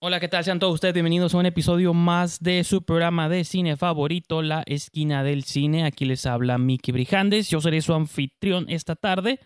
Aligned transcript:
Hola, 0.00 0.20
¿qué 0.20 0.28
tal? 0.28 0.44
Sean 0.44 0.60
todos 0.60 0.74
ustedes 0.74 0.94
bienvenidos 0.94 1.34
a 1.34 1.38
un 1.38 1.46
episodio 1.46 1.92
más 1.92 2.38
de 2.38 2.62
su 2.62 2.82
programa 2.82 3.28
de 3.28 3.42
cine 3.42 3.76
favorito, 3.76 4.42
La 4.42 4.62
Esquina 4.64 5.24
del 5.24 5.42
Cine. 5.42 5.82
Aquí 5.84 6.04
les 6.04 6.24
habla 6.24 6.56
Miki 6.56 6.92
Brijandes. 6.92 7.50
Yo 7.50 7.60
seré 7.60 7.80
su 7.80 7.92
anfitrión 7.94 8.66
esta 8.68 8.94
tarde. 8.94 9.40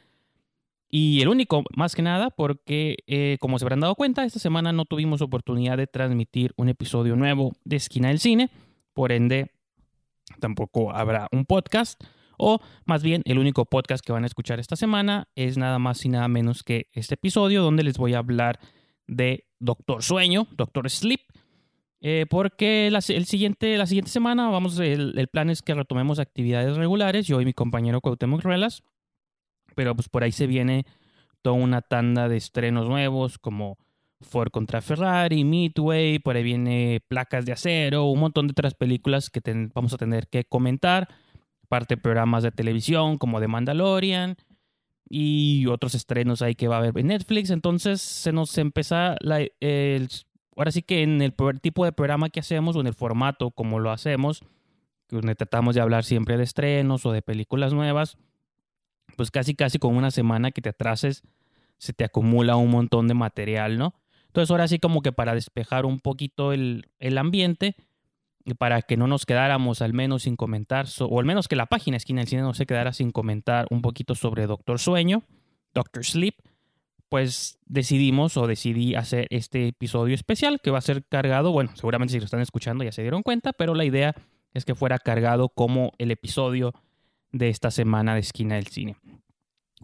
Y 0.91 1.23
el 1.23 1.29
único, 1.29 1.65
más 1.75 1.97
que 1.97 2.03
nada, 2.03 2.29
porque 2.29 2.99
eh, 3.07 3.39
como 3.41 3.59
se 3.59 3.65
habrán 3.65 3.81
dado 3.81 3.95
cuenta, 3.95 4.27
esta 4.27 4.41
semana 4.41 4.75
no 4.75 4.85
tuvimos 4.85 5.23
oportunidad 5.23 5.79
de 5.79 5.87
transmitir 5.87 6.53
un 6.59 6.69
episodio 6.69 7.17
nuevo 7.17 7.53
de 7.65 7.77
Esquina 7.77 8.09
del 8.09 8.21
Cine. 8.21 8.51
Por 8.93 9.11
ende, 9.11 9.53
tampoco 10.39 10.93
habrá 10.93 11.29
un 11.33 11.47
podcast. 11.47 11.99
O 12.37 12.61
más 12.85 13.03
bien, 13.03 13.23
el 13.25 13.39
único 13.39 13.65
podcast 13.65 14.05
que 14.05 14.13
van 14.13 14.25
a 14.25 14.27
escuchar 14.27 14.61
esta 14.61 14.77
semana 14.77 15.29
es 15.35 15.57
nada 15.57 15.79
más 15.79 16.05
y 16.05 16.11
nada 16.11 16.29
menos 16.29 16.63
que 16.63 16.91
este 16.93 17.15
episodio 17.15 17.63
donde 17.63 17.85
les 17.85 17.97
voy 17.97 18.13
a 18.13 18.19
hablar 18.19 18.61
de 19.07 19.47
Doctor 19.63 20.03
Sueño, 20.03 20.49
Doctor 20.57 20.91
Sleep. 20.91 21.21
Eh, 22.05 22.27
porque 22.29 22.91
la, 22.91 22.99
el 23.09 23.27
siguiente, 23.27 23.79
la 23.79 23.87
siguiente 23.87 24.11
semana 24.11 24.49
vamos, 24.49 24.77
el, 24.81 25.17
el, 25.17 25.29
plan 25.29 25.51
es 25.51 25.63
que 25.63 25.73
retomemos 25.73 26.19
actividades 26.19 26.77
regulares, 26.77 27.29
yo 27.29 27.41
y 27.41 27.45
mi 27.45 27.53
compañero 27.53 28.01
Cuauhtémoc 28.01 28.43
Ruelas, 28.43 28.83
pero 29.77 29.95
pues 29.95 30.09
por 30.09 30.25
ahí 30.25 30.33
se 30.33 30.49
viene 30.49 30.85
toda 31.43 31.55
una 31.55 31.81
tanda 31.81 32.29
de 32.29 32.39
estrenos 32.39 32.89
nuevos 32.89 33.39
como 33.39 33.79
Ford 34.21 34.51
contra 34.51 34.81
Ferrari, 34.81 35.45
Midway, 35.45 36.19
por 36.19 36.35
ahí 36.35 36.43
viene 36.43 37.01
Placas 37.07 37.45
de 37.45 37.53
Acero, 37.53 38.07
un 38.07 38.19
montón 38.19 38.49
de 38.49 38.53
otras 38.53 38.75
películas 38.75 39.31
que 39.31 39.41
vamos 39.73 39.93
a 39.93 39.97
tener 39.97 40.27
que 40.27 40.45
comentar, 40.45 41.09
parte 41.69 41.95
de 41.95 42.03
programas 42.03 42.43
de 42.43 42.51
televisión 42.51 43.17
como 43.17 43.39
The 43.39 43.47
Mandalorian, 43.47 44.37
y 45.15 45.67
otros 45.67 45.95
estrenos 45.95 46.41
ahí 46.41 46.55
que 46.55 46.69
va 46.69 46.77
a 46.77 46.79
haber 46.79 46.97
en 46.97 47.09
Netflix. 47.09 47.51
Entonces 47.51 48.01
se 48.01 48.33
nos 48.33 48.57
empieza 48.57 49.17
la, 49.21 49.41
el, 49.61 50.09
ahora 50.57 50.73
sí 50.73 50.81
que 50.81 51.03
en 51.03 51.21
el 51.21 51.35
tipo 51.61 51.85
de 51.85 51.93
programa 51.93 52.31
que 52.31 52.41
hacemos 52.41 52.77
o 52.77 52.81
en 52.81 52.87
el 52.87 52.95
formato 52.95 53.51
como 53.51 53.79
lo 53.79 53.91
hacemos, 53.91 54.41
donde 55.11 55.35
tratamos 55.35 55.75
de 55.75 55.83
hablar 55.83 56.05
siempre 56.05 56.39
de 56.39 56.45
estrenos 56.45 57.05
o 57.05 57.13
de 57.13 57.21
películas 57.21 57.75
nuevas, 57.75 58.17
pues 59.19 59.31
casi 59.31 59.55
casi 59.55 59.79
con 59.79 59.95
una 59.95 60.11
semana 60.11 60.51
que 60.51 60.63
te 60.63 60.71
atrases 60.71 61.25
se 61.77 61.93
te 61.93 62.05
acumula 62.05 62.57
un 62.57 62.71
montón 62.71 63.07
de 63.07 63.13
material, 63.13 63.77
¿no? 63.77 63.93
Entonces 64.29 64.51
ahora 64.51 64.67
sí 64.67 64.79
como 64.79 65.03
que 65.03 65.13
para 65.13 65.35
despejar 65.35 65.85
un 65.85 66.01
poquito 66.01 66.55
el, 66.55 66.89
el 67.01 67.19
ambiente, 67.19 67.77
para 68.59 68.83
que 68.83 68.97
no 68.97 69.07
nos 69.07 69.27
quedáramos 69.27 69.83
al 69.83 69.93
menos 69.93 70.23
sin 70.23 70.37
comentar, 70.37 70.87
o 71.01 71.19
al 71.21 71.27
menos 71.27 71.49
que 71.49 71.57
la 71.57 71.67
página 71.67 71.97
Esquina 71.97 72.21
del 72.21 72.29
Cine 72.29 72.43
no 72.43 72.55
se 72.55 72.67
quedara 72.67 72.93
sin 72.93 73.11
comentar 73.11 73.67
un 73.71 73.83
poquito 73.83 74.15
sobre 74.15 74.47
Doctor 74.47 74.79
Sueño, 74.79 75.23
Doctor 75.75 76.05
Sleep, 76.05 76.35
pues 77.09 77.59
decidimos 77.67 78.37
o 78.37 78.47
decidí 78.47 78.95
hacer 78.95 79.27
este 79.31 79.69
episodio 79.69 80.15
especial 80.15 80.61
que 80.63 80.71
va 80.71 80.79
a 80.79 80.83
ser 80.83 81.05
cargado, 81.05 81.53
bueno, 81.53 81.71
seguramente 81.75 82.13
si 82.13 82.19
lo 82.19 82.25
están 82.25 82.41
escuchando 82.41 82.85
ya 82.85 82.93
se 82.93 83.03
dieron 83.03 83.23
cuenta, 83.23 83.53
pero 83.53 83.75
la 83.75 83.85
idea 83.85 84.15
es 84.55 84.65
que 84.65 84.75
fuera 84.75 84.99
cargado 84.99 85.51
como 85.51 85.93
el 85.99 86.11
episodio 86.11 86.73
de 87.31 87.49
esta 87.49 87.71
semana 87.71 88.15
de 88.15 88.21
Esquina 88.21 88.55
del 88.55 88.69
Cine. 88.69 88.97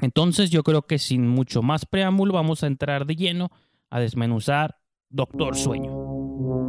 Entonces 0.00 0.50
yo 0.50 0.62
creo 0.62 0.82
que 0.82 0.98
sin 0.98 1.28
mucho 1.28 1.62
más 1.62 1.84
preámbulo 1.86 2.32
vamos 2.32 2.62
a 2.62 2.66
entrar 2.66 3.04
de 3.04 3.16
lleno 3.16 3.50
a 3.90 4.00
desmenuzar 4.00 4.78
Doctor 5.10 5.56
Sueño. 5.56 6.67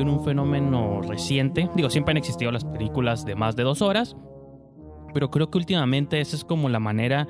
En 0.00 0.08
un 0.08 0.24
fenómeno 0.24 1.02
reciente. 1.02 1.68
Digo, 1.74 1.90
siempre 1.90 2.12
han 2.12 2.16
existido 2.16 2.50
las 2.50 2.64
películas 2.64 3.24
de 3.24 3.34
más 3.34 3.56
de 3.56 3.62
dos 3.62 3.82
horas, 3.82 4.16
pero 5.12 5.30
creo 5.30 5.50
que 5.50 5.58
últimamente 5.58 6.20
esa 6.20 6.36
es 6.36 6.44
como 6.44 6.68
la 6.68 6.80
manera 6.80 7.28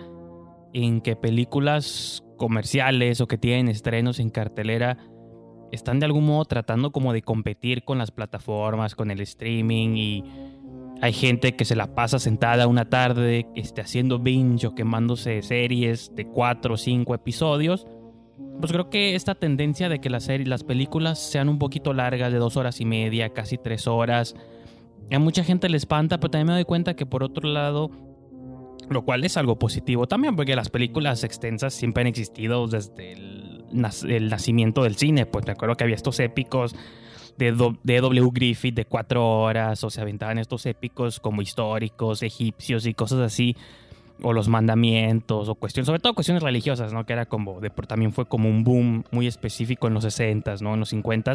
en 0.72 1.00
que 1.00 1.16
películas 1.16 2.24
comerciales 2.38 3.20
o 3.20 3.26
que 3.26 3.38
tienen 3.38 3.68
estrenos 3.68 4.20
en 4.20 4.30
cartelera 4.30 4.98
están 5.72 5.98
de 5.98 6.06
algún 6.06 6.26
modo 6.26 6.44
tratando 6.44 6.92
como 6.92 7.12
de 7.12 7.22
competir 7.22 7.84
con 7.84 7.98
las 7.98 8.10
plataformas, 8.10 8.94
con 8.94 9.10
el 9.10 9.20
streaming 9.20 9.96
y 9.96 10.24
hay 11.00 11.12
gente 11.12 11.56
que 11.56 11.64
se 11.64 11.74
la 11.74 11.94
pasa 11.94 12.18
sentada 12.18 12.68
una 12.68 12.88
tarde 12.88 13.46
este, 13.56 13.80
haciendo 13.80 14.18
binge 14.18 14.68
o 14.68 14.74
quemándose 14.74 15.42
series 15.42 16.14
de 16.14 16.26
cuatro 16.26 16.74
o 16.74 16.76
cinco 16.76 17.14
episodios 17.14 17.86
pues 18.60 18.72
creo 18.72 18.91
que 18.91 19.14
esta 19.14 19.34
tendencia 19.34 19.88
de 19.88 20.00
que 20.00 20.08
las 20.08 20.25
series, 20.25 20.48
las 20.48 20.62
películas 20.62 21.19
sean 21.19 21.48
un 21.48 21.58
poquito 21.58 21.92
largas, 21.92 22.32
de 22.32 22.38
dos 22.38 22.56
horas 22.56 22.80
y 22.80 22.84
media, 22.84 23.30
casi 23.30 23.58
tres 23.58 23.86
horas, 23.86 24.34
a 25.10 25.19
mucha 25.19 25.44
gente 25.44 25.69
le 25.69 25.76
espanta, 25.76 26.19
pero 26.19 26.30
también 26.30 26.47
me 26.48 26.53
doy 26.54 26.64
cuenta 26.64 26.94
que 26.94 27.06
por 27.06 27.22
otro 27.22 27.48
lado, 27.48 27.91
lo 28.88 29.04
cual 29.04 29.25
es 29.25 29.36
algo 29.36 29.58
positivo 29.58 30.06
también, 30.06 30.36
porque 30.36 30.56
las 30.56 30.69
películas 30.69 31.25
extensas 31.25 31.75
siempre 31.75 32.03
han 32.03 32.06
existido 32.06 32.66
desde 32.66 33.12
el, 33.12 33.64
nacimiento 33.72 34.82
del 34.82 34.97
cine. 34.97 35.26
Pues 35.26 35.47
me 35.47 35.53
acuerdo 35.53 35.76
que 35.76 35.84
había 35.84 35.97
estos 35.97 36.20
épicos 36.20 36.74
de, 37.38 37.53
de 37.82 38.00
W. 38.00 38.30
Griffith 38.32 38.74
de 38.74 38.84
cuatro 38.84 39.26
horas, 39.41 39.82
o 39.82 39.91
se 39.91 40.00
aventaban 40.00 40.38
estos 40.38 40.66
épicos 40.66 41.20
como 41.20 41.42
históricos, 41.42 42.22
egipcios 42.22 42.86
y 42.86 42.94
cosas 42.94 43.20
así 43.20 43.56
o 44.22 44.33
los 44.33 44.49
mandamientos 44.49 45.49
o 45.49 45.55
cuestiones, 45.55 45.87
sobre 45.87 46.00
todo 46.00 46.15
cuestiones 46.15 46.43
religiosas, 46.43 46.93
¿no? 46.93 47.05
Que 47.05 47.12
era 47.12 47.27
como, 47.27 47.60
también 47.87 48.12
fue 48.12 48.27
como 48.27 48.49
un 48.49 48.65
boom 48.65 49.05
muy 49.10 49.27
específico 49.27 49.87
en 49.87 49.94
los 49.94 50.05
60 50.05 50.56
¿no? 50.60 50.75
En 50.75 50.81
los 50.81 50.91
50 50.91 51.34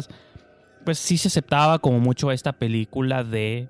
Pues 0.84 0.98
sí 0.98 1.18
se 1.18 1.28
aceptaba 1.28 1.78
como 1.78 2.00
mucho 2.00 2.30
esta 2.32 2.52
película 2.52 3.24
de 3.24 3.68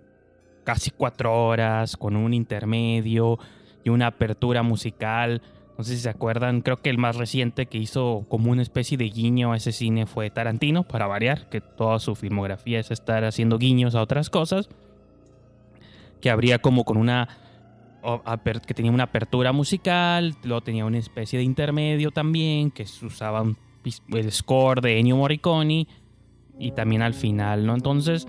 casi 0.65 0.91
cuatro 0.91 1.47
horas, 1.47 1.97
con 1.97 2.17
un 2.17 2.34
intermedio 2.34 3.39
y 3.84 3.91
una 3.91 4.09
apertura 4.09 4.62
musical. 4.62 5.41
No 5.79 5.85
sé 5.85 5.95
si 5.97 6.03
se 6.03 6.11
acuerdan, 6.11 6.61
creo 6.61 6.77
que 6.77 6.91
el 6.91 6.99
más 6.99 7.17
reciente 7.17 7.67
que 7.67 7.79
hizo 7.79 8.27
como 8.29 8.50
una 8.50 8.62
especie 8.62 8.99
de 8.99 9.09
guiño 9.09 9.53
a 9.53 9.56
ese 9.56 9.73
cine 9.73 10.06
fue 10.06 10.29
Tarantino, 10.29 10.83
para 10.83 11.06
variar, 11.06 11.49
que 11.49 11.61
toda 11.61 11.99
su 12.00 12.15
filmografía 12.15 12.81
es 12.81 12.91
estar 12.91 13.25
haciendo 13.25 13.59
guiños 13.59 13.95
a 13.95 14.03
otras 14.03 14.29
cosas. 14.29 14.69
Que 16.21 16.31
habría 16.31 16.59
como 16.59 16.85
con 16.85 16.97
una 16.97 17.29
que 18.66 18.75
tenía 18.75 18.92
una 18.92 19.04
apertura 19.04 19.53
musical, 19.53 20.34
luego 20.44 20.62
tenía 20.62 20.84
una 20.84 20.98
especie 20.98 21.38
de 21.38 21.44
intermedio 21.44 22.10
también, 22.10 22.70
que 22.70 22.84
usaba 23.03 23.44
el 24.12 24.32
score 24.32 24.81
de 24.81 24.98
Ennio 24.98 25.16
Morricone 25.16 25.86
y 26.58 26.72
también 26.72 27.03
al 27.03 27.14
final, 27.14 27.66
¿no? 27.66 27.75
Entonces, 27.75 28.26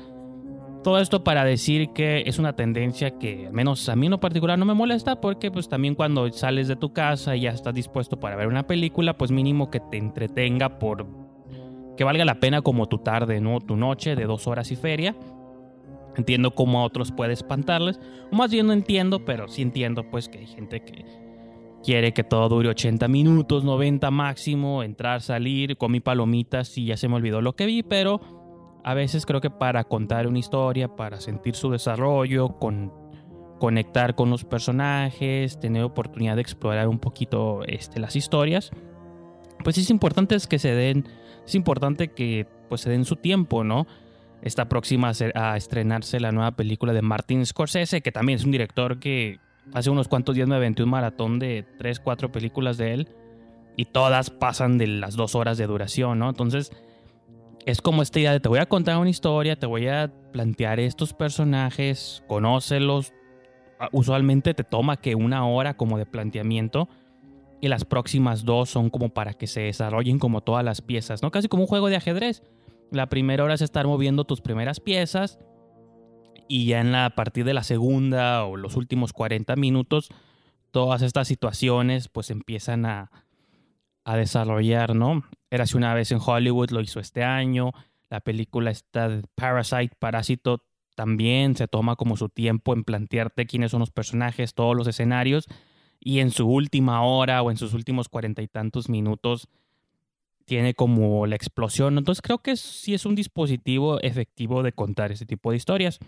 todo 0.84 1.00
esto 1.00 1.24
para 1.24 1.44
decir 1.44 1.90
que 1.90 2.24
es 2.26 2.40
una 2.40 2.56
tendencia 2.56 3.18
que 3.18 3.48
al 3.48 3.54
menos 3.54 3.90
a 3.90 3.96
mí 3.96 4.06
en 4.08 4.12
lo 4.12 4.20
particular 4.20 4.58
no 4.58 4.66
me 4.66 4.74
molesta 4.74 5.20
porque 5.20 5.52
pues 5.52 5.68
también 5.68 5.96
cuando 5.96 6.32
sales 6.32 6.68
de 6.68 6.76
tu 6.76 6.94
casa 6.94 7.36
y 7.36 7.42
ya 7.42 7.52
estás 7.52 7.74
dispuesto 7.74 8.20
para 8.20 8.36
ver 8.36 8.48
una 8.48 8.66
película, 8.66 9.18
pues 9.18 9.32
mínimo 9.32 9.70
que 9.70 9.80
te 9.80 9.98
entretenga 9.98 10.80
por 10.80 11.06
que 11.98 12.06
valga 12.06 12.24
la 12.24 12.40
pena 12.40 12.62
como 12.62 12.88
tu 12.88 13.00
tarde, 13.00 13.42
¿no? 13.42 13.60
Tu 13.60 13.76
noche 13.76 14.16
de 14.16 14.24
dos 14.24 14.48
horas 14.48 14.72
y 14.72 14.78
feria. 14.78 15.16
Entiendo 16.20 16.52
cómo 16.52 16.80
a 16.80 16.84
otros 16.84 17.12
puede 17.12 17.34
espantarles. 17.34 18.00
O 18.32 18.36
más 18.36 18.52
bien 18.52 18.68
no 18.68 18.74
entiendo, 18.74 19.26
pero 19.26 19.48
sí 19.48 19.64
entiendo 19.64 20.04
pues 20.04 20.30
que 20.30 20.38
hay 20.38 20.46
gente 20.46 20.82
que 20.82 21.06
quiere 21.84 22.14
que 22.14 22.24
todo 22.24 22.50
dure 22.50 22.70
80 22.70 23.08
minutos, 23.08 23.64
90 23.64 24.12
máximo, 24.12 24.84
entrar, 24.84 25.22
salir, 25.22 25.78
comí 25.78 26.00
palomitas 26.00 26.78
y 26.78 26.86
ya 26.86 26.98
se 26.98 27.08
me 27.08 27.16
olvidó 27.16 27.42
lo 27.42 27.56
que 27.56 27.66
vi, 27.66 27.84
pero 27.84 28.22
a 28.84 28.94
veces 28.94 29.26
creo 29.26 29.42
que 29.42 29.50
para 29.50 29.84
contar 29.84 30.28
una 30.28 30.40
historia, 30.40 30.96
para 30.96 31.20
sentir 31.20 31.56
su 31.56 31.72
desarrollo, 31.72 32.60
con, 32.60 32.94
conectar 33.60 34.16
con 34.16 34.30
los 34.30 34.46
personajes, 34.46 35.60
tener 35.60 35.84
oportunidad 35.84 36.36
de 36.36 36.42
explorar 36.42 36.88
un 36.88 37.00
poquito 37.00 37.64
este, 37.66 38.00
las 38.00 38.16
historias, 38.16 38.72
pues 39.64 39.78
es 39.78 39.90
importante 39.90 40.38
que 40.50 40.60
se 40.60 40.74
den, 40.74 41.08
es 41.46 41.56
importante 41.56 42.10
que 42.10 42.48
pues 42.70 42.82
se 42.82 42.90
den 42.90 43.06
su 43.06 43.16
tiempo, 43.16 43.64
¿no? 43.64 43.88
Está 44.42 44.70
próxima 44.70 45.12
a, 45.36 45.58
estrenarse 45.58 46.20
la 46.20 46.32
nueva 46.32 46.52
película 46.52 46.94
de 46.94 47.02
Martin 47.02 47.46
Scorsese, 47.46 48.02
que 48.02 48.12
también 48.12 48.38
es 48.40 48.46
un 48.46 48.52
director 48.52 49.00
que 49.00 49.40
hace 49.74 49.90
unos 49.90 50.08
cuantos 50.08 50.36
días 50.36 50.48
me 50.48 50.56
aventé 50.56 50.84
un 50.84 50.90
maratón 50.90 51.40
de 51.40 51.66
3, 51.78 52.00
4 52.00 52.32
películas 52.32 52.78
de 52.78 52.94
él 52.94 53.10
y 53.76 53.86
todas 53.86 54.30
pasan 54.30 54.78
de 54.78 54.88
las 54.88 55.16
dos 55.16 55.36
horas 55.36 55.58
de 55.58 55.68
duración, 55.68 56.20
¿no? 56.20 56.30
Entonces 56.30 56.72
es 57.66 57.82
como 57.82 58.02
esta 58.02 58.20
idea 58.20 58.32
de 58.32 58.40
te 58.40 58.50
voy 58.50 58.60
a 58.60 58.66
contar 58.66 58.98
una 58.98 59.10
historia, 59.10 59.58
te 59.58 59.66
voy 59.66 59.88
a 59.88 60.12
plantear 60.32 60.80
estos 60.80 61.14
personajes, 61.14 62.24
conócelos. 62.28 63.14
Ah, 63.80 63.90
usualmente 63.92 64.54
te 64.54 64.64
toma 64.64 64.98
que 64.98 65.16
una 65.16 65.48
hora 65.48 65.76
como 65.76 65.98
de 65.98 66.06
planteamiento 66.06 66.90
y 67.62 67.68
las 67.68 67.86
próximas 67.86 68.44
dos 68.44 68.70
son 68.70 68.90
como 68.90 69.10
para 69.10 69.34
que 69.34 69.48
se 69.48 69.62
desarrollen 69.62 70.20
como 70.20 70.42
todas 70.42 70.64
las 70.64 70.82
piezas, 70.82 71.22
¿no? 71.22 71.32
Casi 71.32 71.48
como 71.48 71.64
un 71.64 71.68
juego 71.68 71.90
de 71.90 71.98
ajedrez. 71.98 72.44
La 72.92 73.08
primera 73.08 73.44
hora 73.44 73.54
es 73.54 73.62
estar 73.62 73.86
moviendo 73.86 74.26
tus 74.26 74.42
primeras 74.42 74.80
piezas 74.80 75.40
y 76.48 76.66
ya 76.66 76.82
en 76.82 76.92
la 76.92 77.06
a 77.06 77.10
partir 77.12 77.46
de 77.46 77.54
la 77.54 77.64
segunda 77.64 78.46
o 78.46 78.58
los 78.58 78.76
últimos 78.76 79.14
40 79.14 79.56
minutos 79.56 80.10
todas 80.72 81.02
estas 81.02 81.28
situaciones 81.28 82.08
pues 82.10 82.30
empiezan 82.30 82.86
a, 82.86 83.12
a 84.04 84.18
desarrollar, 84.18 84.96
¿no? 84.96 85.24
Érase 85.50 85.78
una 85.78 85.94
vez 85.94 86.12
en 86.12 86.20
Hollywood, 86.24 86.72
lo 86.72 86.82
hizo 86.82 87.00
este 87.00 87.24
año, 87.24 87.74
la 88.10 88.22
película 88.22 88.72
está 88.72 89.22
Parasite, 89.36 89.96
Parásito 90.00 90.64
también 90.96 91.56
se 91.56 91.68
toma 91.68 91.96
como 91.96 92.18
su 92.18 92.28
tiempo 92.30 92.74
en 92.74 92.84
plantearte 92.84 93.46
quiénes 93.46 93.72
son 93.72 93.80
los 93.80 93.92
personajes, 93.92 94.54
todos 94.54 94.76
los 94.76 94.88
escenarios 94.88 95.48
y 96.00 96.20
en 96.20 96.32
su 96.32 96.48
última 96.48 97.04
hora 97.04 97.42
o 97.42 97.52
en 97.52 97.58
sus 97.58 97.74
últimos 97.74 98.10
cuarenta 98.10 98.42
y 98.42 98.48
tantos 98.48 98.90
minutos 98.90 99.48
tiene 100.50 100.74
como 100.74 101.28
la 101.28 101.36
explosión. 101.36 102.00
Entonces 102.00 102.24
creo 102.24 102.40
que 102.40 102.58
sí 102.58 102.96
es 102.96 103.06
un 103.06 103.14
dispositivo 103.14 104.02
efectivo 104.02 104.64
de 104.64 104.74
contar 104.74 105.12
ese 105.12 105.28
tipo 105.28 105.52
de 105.52 105.58
historias. 105.58 106.00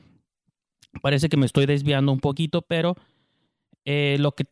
Parece 1.04 1.30
que 1.30 1.38
me 1.38 1.46
estoy 1.46 1.68
desviando 1.68 2.12
un 2.12 2.20
poquito, 2.20 2.64
pero 2.64 2.96
eh, 3.86 4.18
lo 4.20 4.32
que, 4.32 4.46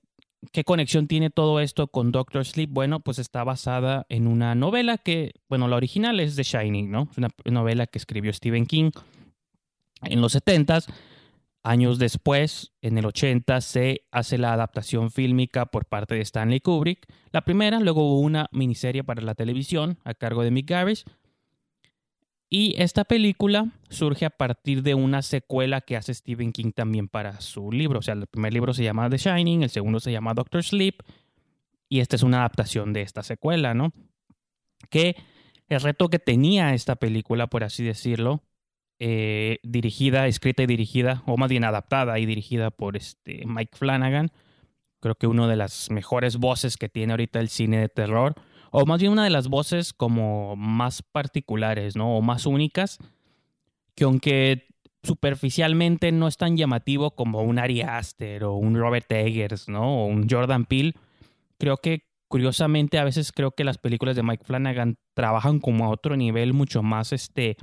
¿qué 0.52 0.64
conexión 0.64 1.08
tiene 1.08 1.32
todo 1.32 1.60
esto 1.60 1.88
con 1.88 2.12
Doctor 2.12 2.46
Sleep? 2.46 2.70
Bueno, 2.70 3.00
pues 3.00 3.18
está 3.18 3.44
basada 3.44 4.06
en 4.10 4.28
una 4.28 4.54
novela 4.54 5.00
que, 5.00 5.34
bueno, 5.50 5.68
la 5.68 5.78
original 5.78 6.20
es 6.20 6.36
The 6.36 6.44
Shining, 6.44 6.92
¿no? 6.92 7.08
Es 7.12 7.18
una 7.18 7.30
novela 7.46 7.88
que 7.88 7.98
escribió 7.98 8.32
Stephen 8.32 8.68
King 8.68 8.92
en 10.04 10.22
los 10.22 10.36
70s 10.36 10.86
Años 11.62 12.00
después, 12.00 12.72
en 12.82 12.98
el 12.98 13.06
80, 13.06 13.60
se 13.62 14.06
hace 14.12 14.38
la 14.38 14.54
adaptación 14.54 15.12
fílmica 15.12 15.66
por 15.66 15.86
parte 15.86 16.16
de 16.16 16.22
Stanley 16.22 16.62
Kubrick. 16.62 17.06
La 17.32 17.42
primera, 17.42 17.80
luego 17.80 18.04
hubo 18.04 18.22
una 18.22 18.48
miniserie 18.52 19.04
para 19.04 19.22
la 19.22 19.36
televisión 19.36 20.00
a 20.06 20.14
cargo 20.14 20.44
de 20.44 20.52
Mick 20.52 20.70
Garris. 20.70 21.04
Y 22.50 22.76
esta 22.82 23.04
película 23.04 23.72
surge 23.90 24.26
a 24.26 24.32
partir 24.32 24.82
de 24.84 24.96
una 24.96 25.22
secuela 25.22 25.82
que 25.82 25.98
hace 25.98 26.14
Stephen 26.14 26.52
King 26.52 26.72
también 26.72 27.08
para 27.08 27.42
su 27.42 27.72
libro. 27.72 28.00
O 28.00 28.02
sea, 28.02 28.16
el 28.16 28.26
primer 28.26 28.54
libro 28.54 28.74
se 28.74 28.84
llama 28.84 29.10
The 29.10 29.18
Shining, 29.18 29.62
el 29.62 29.70
segundo 29.70 30.00
se 30.00 30.12
llama 30.12 30.34
Doctor 30.34 30.64
Sleep. 30.64 30.96
Y 31.90 32.00
esta 32.00 32.16
es 32.16 32.24
una 32.24 32.40
adaptación 32.40 32.94
de 32.94 33.02
esta 33.02 33.22
secuela, 33.22 33.74
¿no? 33.74 33.92
Que 34.90 35.16
el 35.68 35.82
reto 35.82 36.10
que 36.10 36.20
tenía 36.20 36.74
esta 36.74 36.96
película, 36.96 37.48
por 37.48 37.64
así 37.64 37.84
decirlo, 37.84 38.42
eh, 39.00 39.60
dirigida, 39.64 40.28
escrita 40.28 40.64
y 40.64 40.68
dirigida, 40.68 41.24
o 41.26 41.38
más 41.38 41.50
bien 41.50 41.64
adaptada 41.64 42.20
y 42.20 42.26
dirigida 42.26 42.70
por 42.70 42.98
este 42.98 43.46
Mike 43.46 43.78
Flanagan. 43.78 44.32
Creo 45.00 45.16
que 45.16 45.28
una 45.28 45.48
de 45.48 45.56
las 45.56 45.90
mejores 45.90 46.38
voces 46.38 46.76
que 46.76 46.90
tiene 46.90 47.14
ahorita 47.14 47.40
el 47.40 47.50
cine 47.50 47.80
de 47.80 47.90
terror, 47.90 48.36
o 48.72 48.86
más 48.86 49.00
bien 49.00 49.14
una 49.14 49.24
de 49.24 49.30
las 49.30 49.48
voces 49.48 49.94
como 49.94 50.56
más 50.56 51.02
particulares, 51.02 51.96
¿no? 51.96 52.18
O 52.18 52.22
más 52.22 52.46
únicas, 52.46 53.00
que 53.96 54.04
aunque 54.04 54.68
superficialmente 55.02 56.12
no 56.12 56.28
es 56.28 56.38
tan 56.38 56.58
llamativo 56.58 57.12
como 57.12 57.42
un 57.42 57.58
Ari 57.58 57.82
Aster 57.82 58.44
o 58.44 58.56
un 58.56 58.76
Robert 58.76 59.10
Eggers, 59.12 59.70
¿no? 59.70 60.04
O 60.04 60.06
un 60.08 60.28
Jordan 60.30 60.66
Peele, 60.66 60.94
creo 61.58 61.78
que 61.78 62.10
curiosamente 62.28 63.00
a 63.00 63.04
veces 63.04 63.32
creo 63.32 63.52
que 63.52 63.64
las 63.64 63.78
películas 63.78 64.16
de 64.16 64.24
Mike 64.24 64.44
Flanagan 64.44 64.98
trabajan 65.14 65.60
como 65.60 65.86
a 65.86 65.90
otro 65.90 66.18
nivel 66.18 66.54
mucho 66.54 66.84
más 66.84 67.14
este 67.14 67.56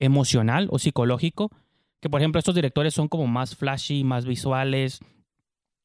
emocional 0.00 0.68
o 0.70 0.78
psicológico, 0.78 1.50
que 2.00 2.10
por 2.10 2.20
ejemplo 2.20 2.38
estos 2.38 2.54
directores 2.54 2.94
son 2.94 3.08
como 3.08 3.26
más 3.26 3.54
flashy, 3.54 4.02
más 4.02 4.24
visuales. 4.26 5.00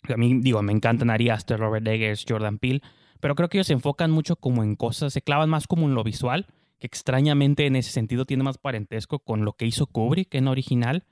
A 0.10 0.18
mí, 0.18 0.40
digo, 0.40 0.62
me 0.62 0.72
encantan 0.72 1.10
Ari 1.10 1.30
Aster, 1.30 1.60
Robert 1.60 1.86
Eggers, 1.88 2.26
Jordan 2.28 2.58
Peele, 2.58 2.82
pero 3.20 3.36
creo 3.36 3.50
que 3.50 3.58
ellos 3.58 3.68
se 3.68 3.74
enfocan 3.74 4.12
mucho 4.12 4.36
como 4.36 4.64
en 4.64 4.76
cosas, 4.76 5.14
se 5.14 5.22
clavan 5.22 5.50
más 5.50 5.68
como 5.68 5.86
en 5.88 5.94
lo 5.94 6.04
visual, 6.04 6.48
que 6.80 6.88
extrañamente 6.88 7.66
en 7.66 7.76
ese 7.76 7.92
sentido 7.92 8.26
tiene 8.26 8.44
más 8.44 8.58
parentesco 8.58 9.20
con 9.20 9.46
lo 9.46 9.54
que 9.54 9.66
hizo 9.66 9.88
Kubrick 9.88 10.34
en 10.36 10.48
original. 10.48 11.04